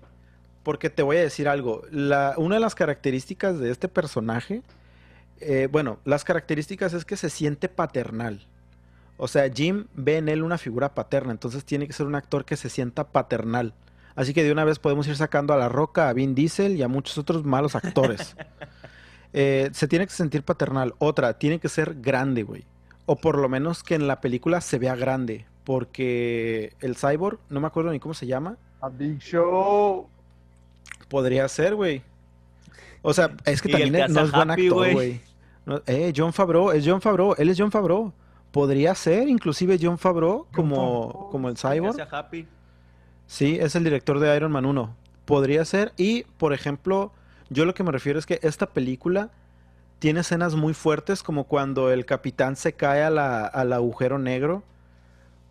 Porque 0.63 0.91
te 0.91 1.03
voy 1.03 1.17
a 1.17 1.21
decir 1.21 1.49
algo. 1.49 1.83
La, 1.91 2.35
una 2.37 2.55
de 2.55 2.61
las 2.61 2.75
características 2.75 3.59
de 3.59 3.71
este 3.71 3.89
personaje, 3.89 4.63
eh, 5.41 5.69
bueno, 5.71 5.99
las 6.05 6.25
características 6.25 6.95
es 6.95 7.05
que 7.05 7.17
se 7.17 7.29
siente 7.29 7.69
paternal. 7.69 8.47
O 9.17 9.29
sea, 9.29 9.49
Jim 9.53 9.87
ve 9.95 10.17
en 10.19 10.29
él 10.29 10.43
una 10.43 10.59
figura 10.59 10.95
paterna, 10.95 11.33
entonces 11.33 11.65
tiene 11.65 11.87
que 11.87 11.93
ser 11.93 12.07
un 12.07 12.15
actor 12.15 12.45
que 12.45 12.57
se 12.57 12.69
sienta 12.69 13.05
paternal. 13.05 13.75
Así 14.15 14.35
que 14.35 14.43
de 14.45 14.53
una 14.53 14.65
vez 14.65 14.79
podemos 14.79 15.07
ir 15.09 15.17
sacando 15.17 15.55
a 15.55 15.57
La 15.57 15.69
Roca, 15.69 16.09
a 16.09 16.13
Vin 16.13 16.35
Diesel 16.35 16.77
y 16.77 16.83
a 16.83 16.89
muchos 16.89 17.17
otros 17.19 17.45
malos 17.45 17.75
actores. 17.75 18.37
Eh, 19.35 19.71
se 19.73 19.89
tiene 19.89 20.07
que 20.07 20.13
sentir 20.13 20.43
paternal. 20.43 20.93
Otra, 20.99 21.39
tiene 21.39 21.59
que 21.59 21.71
ser 21.71 21.95
grande, 22.03 22.43
güey. 22.43 22.65
O 23.07 23.17
por 23.17 23.39
lo 23.39 23.49
menos 23.49 23.83
que 23.83 23.95
en 23.95 24.07
la 24.07 24.21
película 24.21 24.61
se 24.61 24.79
vea 24.79 24.95
grande. 24.95 25.47
Porque 25.65 26.75
el 26.81 26.97
cyborg, 26.97 27.39
no 27.49 27.59
me 27.59 27.67
acuerdo 27.67 27.93
ni 27.93 27.99
cómo 27.99 28.13
se 28.13 28.27
llama, 28.27 28.59
A 28.83 28.91
Big 28.91 29.19
Show. 29.21 30.07
Podría 31.09 31.49
ser, 31.49 31.75
güey. 31.77 32.03
O 33.01 33.15
sea, 33.15 33.35
es 33.47 33.63
que 33.63 33.71
también 33.71 34.13
no 34.13 34.21
es 34.21 34.33
buen 34.33 34.51
actor, 34.51 34.71
güey. 34.75 34.93
güey. 34.93 35.21
No- 35.65 35.81
eh, 35.87 36.13
John 36.15 36.35
Favreau, 36.35 36.71
es 36.71 36.85
John 36.87 37.01
Favreau, 37.01 37.35
él 37.39 37.49
es 37.49 37.59
John 37.59 37.71
Favreau. 37.71 38.13
Podría 38.53 38.95
ser 38.95 39.29
inclusive 39.29 39.79
John 39.81 39.99
Favreau 39.99 40.47
como, 40.55 41.29
como 41.31 41.49
el 41.49 41.55
¿Qué 41.57 41.61
cyborg. 41.61 42.09
Happy? 42.15 42.47
Sí, 43.27 43.59
es 43.61 43.75
el 43.75 43.85
director 43.85 44.19
de 44.21 44.37
Iron 44.37 44.53
Man 44.53 44.67
1. 44.67 44.95
Podría 45.25 45.65
ser. 45.65 45.93
Y, 45.97 46.25
por 46.37 46.53
ejemplo, 46.53 47.13
yo 47.51 47.65
lo 47.65 47.75
que 47.75 47.83
me 47.83 47.91
refiero 47.93 48.19
es 48.19 48.27
que 48.27 48.39
esta 48.43 48.67
película 48.67 49.31
tiene 49.99 50.21
escenas 50.21 50.55
muy 50.55 50.75
fuertes, 50.75 51.23
como 51.23 51.45
cuando 51.45 51.91
el 51.91 52.05
capitán 52.05 52.57
se 52.57 52.75
cae 52.75 53.03
a 53.05 53.11
la- 53.11 53.47
al 53.47 53.73
agujero 53.73 54.19
negro. 54.19 54.63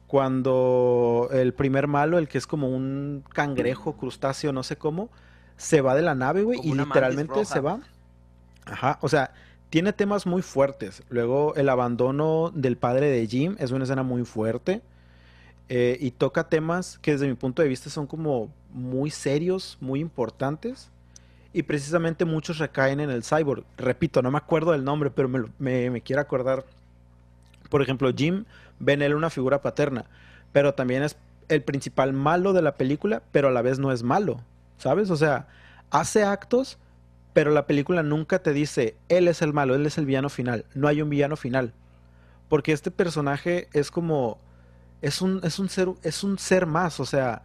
Cuando 0.07 1.29
el 1.31 1.53
primer 1.53 1.87
malo, 1.87 2.17
el 2.17 2.27
que 2.27 2.37
es 2.37 2.45
como 2.45 2.67
un 2.67 3.23
cangrejo, 3.33 3.93
crustáceo, 3.95 4.51
no 4.51 4.61
sé 4.61 4.75
cómo, 4.75 5.09
se 5.55 5.79
va 5.79 5.95
de 5.95 6.01
la 6.01 6.15
nave, 6.15 6.43
güey, 6.43 6.59
y 6.61 6.73
literalmente 6.73 7.45
se 7.45 7.61
va. 7.61 7.79
Ajá, 8.65 8.97
o 9.01 9.07
sea, 9.07 9.31
tiene 9.71 9.93
temas 9.93 10.27
muy 10.27 10.43
fuertes. 10.43 11.03
Luego, 11.09 11.55
el 11.55 11.69
abandono 11.69 12.51
del 12.53 12.77
padre 12.77 13.09
de 13.09 13.25
Jim 13.27 13.55
es 13.59 13.71
una 13.71 13.85
escena 13.85 14.03
muy 14.03 14.25
fuerte. 14.25 14.83
eh, 15.69 15.97
y 16.01 16.11
toca 16.11 16.49
temas 16.49 16.99
que 17.01 17.13
desde 17.13 17.27
mi 17.27 17.35
punto 17.35 17.61
de 17.63 17.69
vista 17.69 17.89
son 17.89 18.07
como 18.07 18.51
muy 18.73 19.09
serios, 19.11 19.77
muy 19.81 20.01
importantes. 20.01 20.91
Y 21.53 21.63
precisamente 21.63 22.25
muchos 22.25 22.59
recaen 22.59 22.99
en 23.01 23.09
el 23.09 23.23
cyborg. 23.23 23.65
Repito, 23.77 24.21
no 24.21 24.31
me 24.31 24.37
acuerdo 24.37 24.73
del 24.73 24.83
nombre, 24.85 25.11
pero 25.11 25.29
me, 25.59 25.89
me 25.91 26.01
quiero 26.01 26.21
acordar. 26.21 26.65
Por 27.69 27.81
ejemplo, 27.81 28.11
Jim 28.15 28.45
ve 28.79 28.93
en 28.93 29.01
él 29.01 29.15
una 29.15 29.29
figura 29.29 29.61
paterna, 29.61 30.05
pero 30.51 30.73
también 30.73 31.03
es 31.03 31.17
el 31.49 31.63
principal 31.63 32.13
malo 32.13 32.53
de 32.53 32.61
la 32.61 32.75
película, 32.75 33.23
pero 33.31 33.49
a 33.49 33.51
la 33.51 33.61
vez 33.61 33.79
no 33.79 33.91
es 33.91 34.03
malo, 34.03 34.41
¿sabes? 34.77 35.09
O 35.11 35.17
sea, 35.17 35.47
hace 35.89 36.23
actos, 36.23 36.77
pero 37.33 37.51
la 37.51 37.65
película 37.65 38.03
nunca 38.03 38.39
te 38.39 38.53
dice, 38.53 38.95
él 39.09 39.27
es 39.27 39.41
el 39.41 39.53
malo, 39.53 39.75
él 39.75 39.85
es 39.85 39.97
el 39.97 40.05
villano 40.05 40.29
final. 40.29 40.65
No 40.73 40.87
hay 40.87 41.01
un 41.01 41.09
villano 41.09 41.35
final. 41.37 41.73
Porque 42.49 42.73
este 42.73 42.91
personaje 42.91 43.69
es 43.73 43.91
como, 43.91 44.37
es 45.01 45.21
un, 45.21 45.39
es 45.43 45.57
un 45.59 45.69
ser, 45.69 45.89
es 46.03 46.23
un 46.23 46.37
ser 46.37 46.65
más, 46.65 46.99
o 46.99 47.05
sea, 47.05 47.43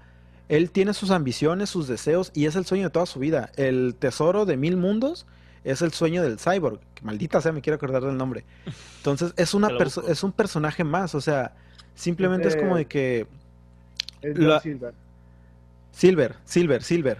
él 0.48 0.70
tiene 0.70 0.94
sus 0.94 1.10
ambiciones, 1.10 1.70
sus 1.70 1.86
deseos, 1.86 2.32
y 2.34 2.46
es 2.46 2.56
el 2.56 2.66
sueño 2.66 2.84
de 2.84 2.90
toda 2.90 3.06
su 3.06 3.18
vida. 3.20 3.50
El 3.56 3.94
tesoro 3.98 4.44
de 4.46 4.56
mil 4.56 4.76
mundos 4.76 5.26
es 5.64 5.82
el 5.82 5.92
sueño 5.92 6.22
del 6.22 6.38
cyborg. 6.38 6.80
Que 6.94 7.02
maldita 7.04 7.40
sea, 7.40 7.52
me 7.52 7.62
quiero 7.62 7.76
acordar 7.76 8.02
del 8.04 8.16
nombre. 8.16 8.44
Entonces, 8.98 9.32
es, 9.36 9.54
una 9.54 9.68
es 10.08 10.22
un 10.22 10.32
personaje 10.32 10.82
más, 10.84 11.14
o 11.14 11.20
sea, 11.20 11.54
simplemente 11.94 12.48
es 12.48 12.56
como 12.56 12.76
de 12.76 12.86
que... 12.86 13.26
La- 14.22 14.60
Silver. 14.60 14.94
Silver, 15.92 16.36
Silver, 16.44 16.82
Silver. 16.82 17.18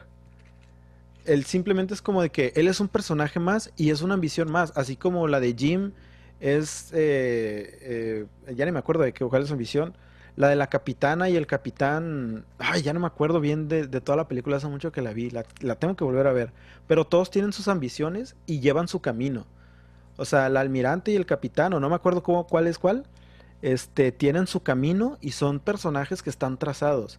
Él 1.27 1.45
simplemente 1.45 1.95
es 1.95 2.03
como 2.03 2.23
de 2.23 2.31
que 2.31 2.53
él 2.57 2.69
es 2.69 2.81
un 2.81 2.89
personaje 2.89 3.41
más 3.41 3.73
y 3.77 3.91
es 3.91 4.03
una 4.03 4.15
ambición 4.15 4.51
más, 4.51 4.73
así 4.77 4.97
como 4.97 5.29
la 5.29 5.41
de 5.41 5.55
Jim 5.55 5.93
es, 6.41 6.91
eh, 6.93 8.27
eh, 8.49 8.55
ya 8.55 8.65
ni 8.65 8.73
me 8.73 8.79
acuerdo 8.79 9.03
de 9.03 9.13
qué, 9.13 9.25
cuál 9.25 9.43
es 9.43 9.49
su 9.49 9.55
ambición, 9.55 9.97
la 10.37 10.49
de 10.49 10.57
la 10.57 10.69
capitana 10.69 11.29
y 11.31 11.37
el 11.37 11.47
capitán, 11.47 12.45
ay, 12.59 12.83
ya 12.83 12.93
no 12.93 13.01
me 13.01 13.07
acuerdo 13.07 13.41
bien 13.41 13.69
de, 13.69 13.87
de 13.87 14.01
toda 14.01 14.17
la 14.17 14.29
película, 14.29 14.57
hace 14.57 14.69
mucho 14.69 14.93
que 14.93 15.01
la 15.01 15.13
vi, 15.13 15.31
la, 15.31 15.45
la 15.61 15.77
tengo 15.77 15.97
que 15.97 16.05
volver 16.05 16.27
a 16.27 16.33
ver, 16.33 16.53
pero 16.87 17.07
todos 17.07 17.31
tienen 17.31 17.53
sus 17.53 17.69
ambiciones 17.69 18.37
y 18.47 18.61
llevan 18.61 18.89
su 18.89 19.01
camino. 19.01 19.47
O 20.19 20.25
sea, 20.25 20.47
el 20.47 20.57
almirante 20.57 21.11
y 21.11 21.17
el 21.17 21.27
capitán, 21.27 21.73
o 21.73 21.81
no 21.81 21.89
me 21.89 21.95
acuerdo 21.95 22.23
cómo, 22.23 22.47
cuál 22.47 22.67
es 22.67 22.79
cuál, 22.79 23.05
este, 23.63 24.13
tienen 24.13 24.47
su 24.47 24.63
camino 24.63 25.19
y 25.21 25.33
son 25.33 25.61
personajes 25.61 26.23
que 26.23 26.31
están 26.31 26.59
trazados. 26.59 27.19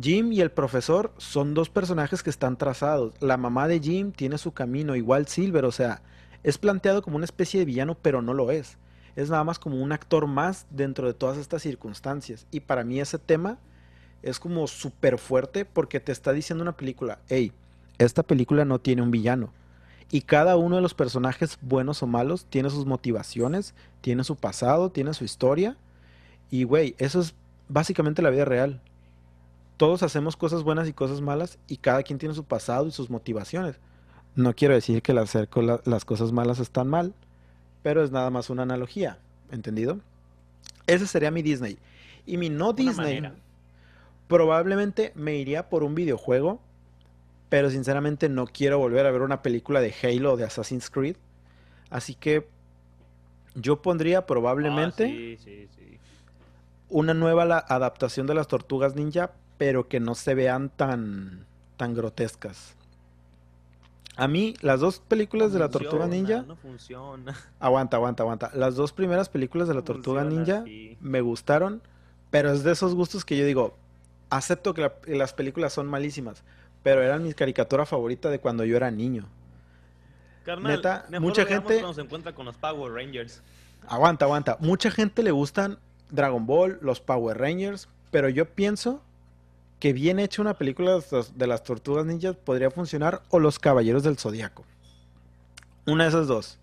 Jim 0.00 0.32
y 0.32 0.40
el 0.40 0.50
profesor 0.50 1.12
son 1.16 1.54
dos 1.54 1.70
personajes 1.70 2.22
que 2.22 2.30
están 2.30 2.56
trazados. 2.56 3.14
La 3.20 3.36
mamá 3.36 3.66
de 3.66 3.80
Jim 3.80 4.12
tiene 4.12 4.38
su 4.38 4.52
camino, 4.52 4.94
igual 4.94 5.26
Silver, 5.26 5.64
o 5.64 5.72
sea, 5.72 6.02
es 6.44 6.56
planteado 6.56 7.02
como 7.02 7.16
una 7.16 7.24
especie 7.24 7.58
de 7.58 7.66
villano, 7.66 7.96
pero 8.00 8.22
no 8.22 8.32
lo 8.32 8.52
es. 8.52 8.78
Es 9.16 9.30
nada 9.30 9.42
más 9.42 9.58
como 9.58 9.82
un 9.82 9.90
actor 9.90 10.28
más 10.28 10.66
dentro 10.70 11.08
de 11.08 11.14
todas 11.14 11.36
estas 11.36 11.62
circunstancias. 11.62 12.46
Y 12.52 12.60
para 12.60 12.84
mí 12.84 13.00
ese 13.00 13.18
tema 13.18 13.58
es 14.22 14.38
como 14.38 14.68
súper 14.68 15.18
fuerte 15.18 15.64
porque 15.64 15.98
te 15.98 16.12
está 16.12 16.32
diciendo 16.32 16.62
una 16.62 16.76
película, 16.76 17.18
hey, 17.28 17.52
esta 17.98 18.22
película 18.22 18.64
no 18.64 18.78
tiene 18.78 19.02
un 19.02 19.10
villano. 19.10 19.52
Y 20.10 20.22
cada 20.22 20.56
uno 20.56 20.76
de 20.76 20.82
los 20.82 20.94
personajes, 20.94 21.58
buenos 21.60 22.02
o 22.02 22.06
malos, 22.06 22.46
tiene 22.46 22.70
sus 22.70 22.86
motivaciones, 22.86 23.74
tiene 24.00 24.22
su 24.22 24.36
pasado, 24.36 24.90
tiene 24.90 25.12
su 25.12 25.24
historia. 25.24 25.76
Y, 26.50 26.62
güey, 26.62 26.94
eso 26.98 27.20
es 27.20 27.34
básicamente 27.68 28.22
la 28.22 28.30
vida 28.30 28.44
real. 28.44 28.80
Todos 29.78 30.02
hacemos 30.02 30.36
cosas 30.36 30.62
buenas 30.64 30.86
y 30.88 30.92
cosas 30.92 31.20
malas 31.22 31.58
y 31.68 31.78
cada 31.78 32.02
quien 32.02 32.18
tiene 32.18 32.34
su 32.34 32.44
pasado 32.44 32.86
y 32.86 32.90
sus 32.92 33.08
motivaciones. 33.10 33.76
No 34.34 34.54
quiero 34.54 34.74
decir 34.74 35.00
que 35.02 35.12
el 35.12 35.18
hacer 35.18 35.48
co- 35.48 35.62
la- 35.62 35.80
las 35.84 36.04
cosas 36.04 36.32
malas 36.32 36.58
están 36.58 36.88
mal, 36.88 37.14
pero 37.82 38.02
es 38.04 38.10
nada 38.10 38.28
más 38.30 38.50
una 38.50 38.64
analogía, 38.64 39.18
¿entendido? 39.50 40.00
Ese 40.86 41.06
sería 41.06 41.30
mi 41.30 41.42
Disney. 41.42 41.78
Y 42.26 42.36
mi 42.36 42.50
no 42.50 42.72
Disney, 42.72 43.20
manera. 43.20 43.34
probablemente 44.26 45.12
me 45.14 45.36
iría 45.36 45.68
por 45.68 45.82
un 45.84 45.94
videojuego, 45.94 46.60
pero 47.48 47.70
sinceramente 47.70 48.28
no 48.28 48.46
quiero 48.46 48.78
volver 48.78 49.06
a 49.06 49.10
ver 49.10 49.22
una 49.22 49.42
película 49.42 49.80
de 49.80 49.94
Halo 50.02 50.34
o 50.34 50.36
de 50.36 50.44
Assassin's 50.44 50.90
Creed. 50.90 51.16
Así 51.88 52.14
que 52.14 52.46
yo 53.54 53.80
pondría 53.80 54.26
probablemente 54.26 55.04
Ah, 55.04 55.08
sí, 55.08 55.38
sí, 55.42 55.68
sí. 55.76 55.98
una 56.90 57.14
nueva 57.14 57.44
adaptación 57.44 58.26
de 58.26 58.34
las 58.34 58.46
tortugas 58.48 58.94
ninja, 58.94 59.30
pero 59.58 59.88
que 59.88 60.00
no 60.00 60.14
se 60.14 60.34
vean 60.34 60.70
tan, 60.70 61.44
tan 61.76 61.94
grotescas. 61.94 62.74
A 64.16 64.26
mí, 64.26 64.54
las 64.62 64.80
dos 64.80 64.98
películas 64.98 65.52
de 65.52 65.60
la 65.60 65.68
tortuga 65.68 66.06
ninja, 66.06 66.42
No 66.42 66.56
funciona. 66.56 67.36
aguanta, 67.60 67.96
aguanta, 67.98 68.22
aguanta. 68.24 68.50
Las 68.54 68.74
dos 68.74 68.92
primeras 68.92 69.28
películas 69.28 69.68
de 69.68 69.74
la 69.74 69.82
tortuga 69.82 70.22
Funciona 70.24 70.64
ninja 70.64 70.96
me 71.00 71.20
gustaron, 71.20 71.82
pero 72.30 72.50
es 72.52 72.64
de 72.64 72.72
esos 72.72 72.94
gustos 72.94 73.24
que 73.24 73.36
yo 73.36 73.44
digo, 73.44 73.76
acepto 74.30 74.74
que 74.74 74.82
la- 74.82 74.94
que 74.94 75.14
las 75.14 75.32
películas 75.34 75.72
son 75.72 75.86
malísimas, 75.86 76.42
pero 76.82 77.02
eran 77.02 77.22
mi 77.22 77.32
caricatura 77.32 77.86
favorita 77.86 78.28
de 78.28 78.40
cuando 78.40 78.64
yo 78.64 78.76
era 78.76 78.90
niño. 78.90 79.24
Carnal, 80.44 80.72
Neta, 80.76 81.06
mejor 81.10 81.20
mucha 81.28 81.46
gente- 81.46 81.74
cuando 81.80 81.94
se 81.94 82.00
encuentra 82.00 82.34
con 82.34 82.46
los 82.46 82.56
Power 82.56 82.92
Rangers. 82.92 83.42
Aguanta, 83.86 84.24
aguanta. 84.24 84.56
Mucha 84.60 84.90
gente 84.90 85.22
le 85.22 85.30
gustan 85.30 85.78
Dragon 86.10 86.44
Ball, 86.46 86.78
los 86.82 87.00
Power 87.00 87.38
Rangers, 87.38 87.88
pero 88.10 88.28
yo 88.28 88.46
pienso 88.46 89.00
que 89.78 89.92
bien 89.92 90.18
hecha 90.18 90.42
una 90.42 90.54
película 90.54 90.98
de 91.34 91.46
las- 91.46 91.62
tortugas 91.62 92.04
ninjas 92.06 92.36
podría 92.36 92.70
funcionar 92.70 93.22
o 93.30 93.38
los 93.38 93.58
Caballeros 93.58 94.02
del 94.02 94.18
Zodiaco. 94.18 94.64
Una 95.86 96.04
de 96.04 96.10
esas 96.10 96.26
dos. 96.26 96.58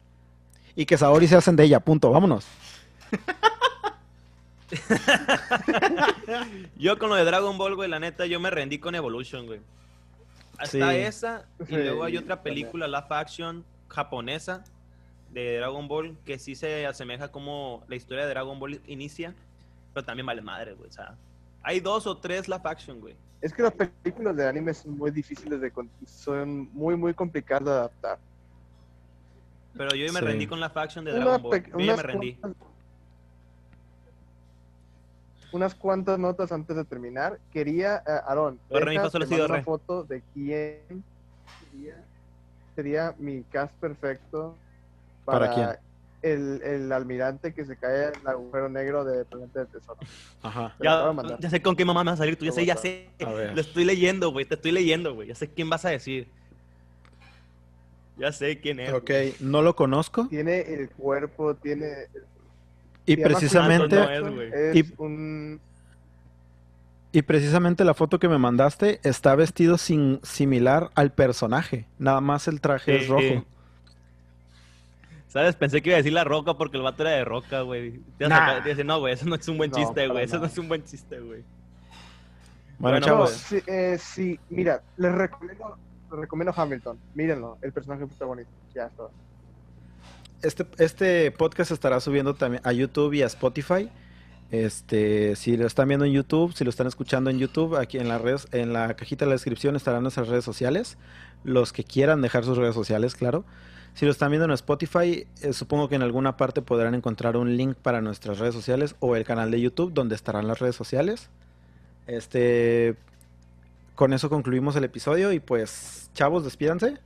Y 0.75 0.85
que 0.85 0.97
Saori 0.97 1.27
se 1.27 1.35
hacen 1.37 1.55
de 1.55 1.63
ella, 1.63 1.79
punto, 1.79 2.11
vámonos. 2.11 2.45
Yo 6.77 6.97
con 6.99 7.09
lo 7.09 7.15
de 7.15 7.23
Dragon 7.23 7.57
Ball, 7.57 7.75
güey, 7.75 7.89
la 7.89 7.99
neta, 7.99 8.25
yo 8.25 8.39
me 8.39 8.49
rendí 8.49 8.79
con 8.79 8.95
Evolution, 8.95 9.45
güey. 9.45 9.59
Hasta 10.57 10.91
Sí. 10.91 10.97
esa, 10.97 11.45
y 11.67 11.75
luego 11.75 12.03
hay 12.03 12.17
otra 12.17 12.41
película, 12.41 12.87
live 12.87 13.05
action 13.09 13.65
japonesa 13.89 14.63
de 15.31 15.57
Dragon 15.57 15.87
Ball, 15.87 16.17
que 16.25 16.39
sí 16.39 16.55
se 16.55 16.85
asemeja 16.85 17.29
como 17.31 17.83
la 17.87 17.95
historia 17.95 18.23
de 18.23 18.29
Dragon 18.29 18.57
Ball 18.59 18.79
inicia, 18.87 19.33
pero 19.93 20.05
también 20.05 20.25
vale 20.25 20.41
madre, 20.41 20.73
güey. 20.73 20.89
O 20.89 20.93
sea, 20.93 21.15
hay 21.67 21.79
dos 21.79 22.05
o 22.05 22.15
tres 22.15 22.47
live 22.47 22.61
action, 22.63 22.99
güey. 23.01 23.15
Es 23.41 23.51
que 23.51 23.63
las 23.63 23.73
películas 23.73 24.35
de 24.35 24.47
anime 24.47 24.71
son 24.73 24.97
muy 24.97 25.09
difíciles 25.09 25.59
de 25.59 25.71
son 26.05 26.71
muy 26.73 26.95
muy 26.95 27.13
complicadas 27.13 27.65
de 27.65 27.71
adaptar. 27.71 28.19
Pero 29.75 29.89
yo 29.95 30.05
ya 30.05 30.13
me 30.13 30.19
Sí. 30.19 30.25
rendí 30.25 30.47
con 30.47 30.59
live 30.59 30.71
action 30.75 31.03
de 31.03 31.11
Dragon 31.11 31.41
Ball. 31.41 31.63
Yo 31.65 31.79
ya 31.79 31.95
me 31.97 32.03
rendí. 32.03 32.35
cuantas- 32.35 32.67
Unas 35.51 35.73
cuantas 35.75 36.19
notas 36.19 36.51
antes 36.51 36.75
de 36.75 36.83
terminar. 36.85 37.39
Quería, 37.51 37.97
eh, 38.05 38.11
Aarón, 38.27 38.59
Corre, 38.69 38.85
mi 38.91 38.97
deja, 38.97 39.09
te 39.09 39.41
una 39.45 39.63
foto 39.63 40.03
de 40.03 40.21
quién 40.33 41.03
sería, 41.71 42.03
sería 42.75 43.15
mi 43.17 43.43
cast 43.43 43.73
perfecto 43.79 44.55
¿Para 45.23 45.49
para, 45.49 45.53
quién? 45.55 45.84
El, 46.25 46.61
el 46.63 46.91
almirante 46.91 47.53
que 47.53 47.65
se 47.65 47.77
cae 47.77 48.05
en 48.07 48.19
el 48.21 48.27
agujero 48.27 48.67
negro 48.67 49.05
de 49.05 49.25
Planeta 49.25 49.59
de 49.59 49.65
Tesoro. 49.67 49.99
Ajá. 50.41 50.75
Ya, 50.81 51.13
ya 51.39 51.49
sé 51.51 51.61
con 51.61 51.75
qué 51.75 51.85
mamá 51.85 52.03
me 52.03 52.09
vas 52.11 52.19
a 52.19 52.23
salir 52.23 52.35
tú, 52.35 52.45
ya 52.45 52.51
sé, 52.51 52.65
ya 52.65 52.75
sé. 52.75 53.09
Lo 53.19 53.61
estoy 53.61 53.85
leyendo, 53.85 54.31
güey, 54.31 54.45
te 54.45 54.55
estoy 54.55 54.71
leyendo, 54.71 55.13
güey. 55.13 55.27
Ya 55.27 55.35
sé 55.35 55.47
quién 55.49 55.69
vas 55.69 55.85
a 55.85 55.89
decir. 55.89 56.27
Ya 58.17 58.31
sé 58.31 58.59
quién 58.59 58.79
es. 58.79 58.91
Ok, 58.93 59.11
no 59.39 59.61
lo 59.61 59.75
conozco. 59.75 60.27
Tiene 60.29 60.61
el 60.61 60.89
cuerpo, 60.89 61.53
tiene... 61.55 62.07
Y 63.05 63.17
precisamente, 63.17 63.95
no 63.95 64.03
es, 64.09 64.09
Jackson, 64.23 64.39
Y- 64.73 64.79
es 64.79 64.93
un... 64.97 65.61
y 67.11 67.21
precisamente 67.21 67.83
la 67.85 67.93
foto 67.93 68.17
que 68.17 68.27
me 68.27 68.39
mandaste 68.39 68.99
está 69.03 69.35
vestido 69.35 69.77
sin, 69.77 70.19
similar 70.23 70.89
al 70.95 71.11
personaje. 71.11 71.85
Nada 71.99 72.19
más 72.21 72.47
el 72.47 72.61
traje 72.61 72.95
es 72.95 73.03
Sí. 73.03 73.09
rojo. 73.09 73.45
¿Sabes? 75.35 75.57
Pensé 75.57 75.81
que 75.81 75.89
iba 75.89 75.95
a 75.95 75.97
decir 75.97 76.13
la 76.13 76.23
roca 76.23 76.53
porque 76.53 76.77
el 76.77 76.83
vato 76.83 77.03
era 77.03 77.11
de 77.11 77.25
roca, 77.25 77.59
güey. 77.59 77.99
Nah. 78.19 78.61
no, 78.85 78.99
güey, 79.01 79.15
eso 79.15 79.25
no 79.25 79.35
es 79.35 79.45
un 79.49 79.57
buen 79.57 79.69
No, 79.69 79.75
chiste, 79.75 80.07
güey. 80.07 80.23
Eso 80.23 80.39
no 80.39 80.45
es 80.45 80.57
un 80.57 80.69
buen 80.69 80.81
chiste, 80.85 81.19
güey. 81.19 81.43
Bueno, 82.79 82.79
Bueno, 82.79 82.99
No, 83.01 83.05
chavos, 83.05 83.31
sí, 83.31 83.59
eh, 83.67 83.97
sí, 83.99 84.39
mira, 84.49 84.81
les 84.95 85.11
recomiendo, 85.11 85.77
les 86.09 86.19
recomiendo 86.21 86.53
Hamilton. 86.55 86.97
Mírenlo, 87.15 87.57
el 87.61 87.73
personaje 87.73 88.07
protagonista. 88.07 88.53
Ya 88.73 88.85
está. 88.85 89.03
Este, 90.41 90.65
este 90.77 91.31
podcast 91.31 91.67
se 91.67 91.73
estará 91.73 91.99
subiendo 91.99 92.35
también 92.35 92.61
a 92.65 92.71
YouTube 92.71 93.11
y 93.11 93.21
a 93.21 93.25
Spotify. 93.25 93.89
Este, 94.51 95.35
si 95.35 95.57
lo 95.57 95.67
están 95.67 95.89
viendo 95.89 96.05
en 96.05 96.13
YouTube, 96.13 96.53
si 96.53 96.63
lo 96.63 96.69
están 96.69 96.87
escuchando 96.87 97.29
en 97.29 97.39
YouTube, 97.39 97.75
aquí 97.75 97.97
en 97.97 98.07
la 98.07 98.19
redes, 98.19 98.47
en 98.53 98.71
la 98.71 98.93
cajita 98.95 99.25
de 99.25 99.31
la 99.31 99.35
descripción 99.35 99.75
estarán 99.75 100.01
nuestras 100.01 100.29
redes 100.29 100.45
sociales. 100.45 100.97
Los 101.43 101.73
que 101.73 101.83
quieran 101.83 102.21
dejar 102.21 102.45
sus 102.45 102.57
redes 102.57 102.73
sociales, 102.73 103.15
claro. 103.15 103.43
Si 103.95 104.05
lo 104.05 104.11
están 104.11 104.29
viendo 104.29 104.45
en 104.45 104.51
Spotify, 104.51 105.25
eh, 105.41 105.53
supongo 105.53 105.87
que 105.89 105.95
en 105.95 106.01
alguna 106.03 106.35
parte 106.37 106.61
podrán 106.61 106.93
encontrar 106.95 107.37
un 107.37 107.55
link 107.57 107.75
para 107.75 108.01
nuestras 108.01 108.39
redes 108.39 108.53
sociales 108.53 108.95
o 108.99 109.15
el 109.15 109.23
canal 109.23 109.49
de 109.51 109.61
YouTube 109.61 109.93
donde 109.93 110.15
estarán 110.15 110.47
las 110.47 110.59
redes 110.59 110.75
sociales. 110.75 111.29
Este, 112.05 112.97
con 113.95 114.11
eso 114.13 114.29
concluimos 114.29 114.75
el 114.75 114.83
episodio 114.83 115.31
y 115.31 115.39
pues, 115.39 116.11
chavos, 116.13 116.43
despídanse. 116.43 116.97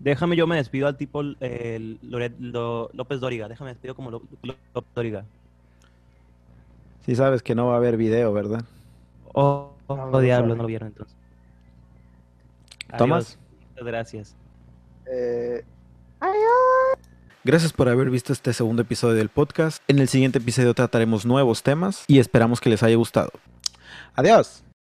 Déjame, 0.00 0.34
yo 0.36 0.46
me 0.48 0.56
despido 0.56 0.88
al 0.88 0.96
tipo 0.96 1.22
eh, 1.40 1.96
Loret- 2.02 2.34
Lo- 2.40 2.90
López 2.92 3.20
Dóriga. 3.20 3.48
Déjame 3.48 3.70
despido 3.70 3.94
como 3.94 4.10
Lo- 4.10 4.22
Lo- 4.42 4.56
López 4.74 4.92
Dóriga. 4.94 5.24
Si 7.06 7.14
sabes 7.14 7.42
que 7.44 7.54
no 7.54 7.68
va 7.68 7.74
a 7.74 7.76
haber 7.76 7.96
video, 7.96 8.32
¿verdad? 8.32 8.64
Oh, 9.32 9.72
oh, 9.86 9.96
No, 9.96 10.06
no 10.06 10.10
lo 10.10 10.20
diablo, 10.20 10.56
no 10.56 10.62
lo 10.62 10.66
vieron 10.68 10.88
entonces. 10.88 11.14
Tomás. 12.98 13.36
Adiós. 13.36 13.38
Muchas 13.70 13.86
gracias. 13.86 14.36
Eh, 15.10 15.64
Gracias 17.46 17.74
por 17.74 17.90
haber 17.90 18.08
visto 18.08 18.32
este 18.32 18.54
segundo 18.54 18.82
episodio 18.82 19.16
del 19.16 19.28
podcast. 19.28 19.82
En 19.86 19.98
el 19.98 20.08
siguiente 20.08 20.38
episodio 20.38 20.72
trataremos 20.72 21.26
nuevos 21.26 21.62
temas 21.62 22.04
y 22.06 22.18
esperamos 22.18 22.58
que 22.60 22.70
les 22.70 22.82
haya 22.82 22.96
gustado. 22.96 23.32
Adiós. 24.14 24.63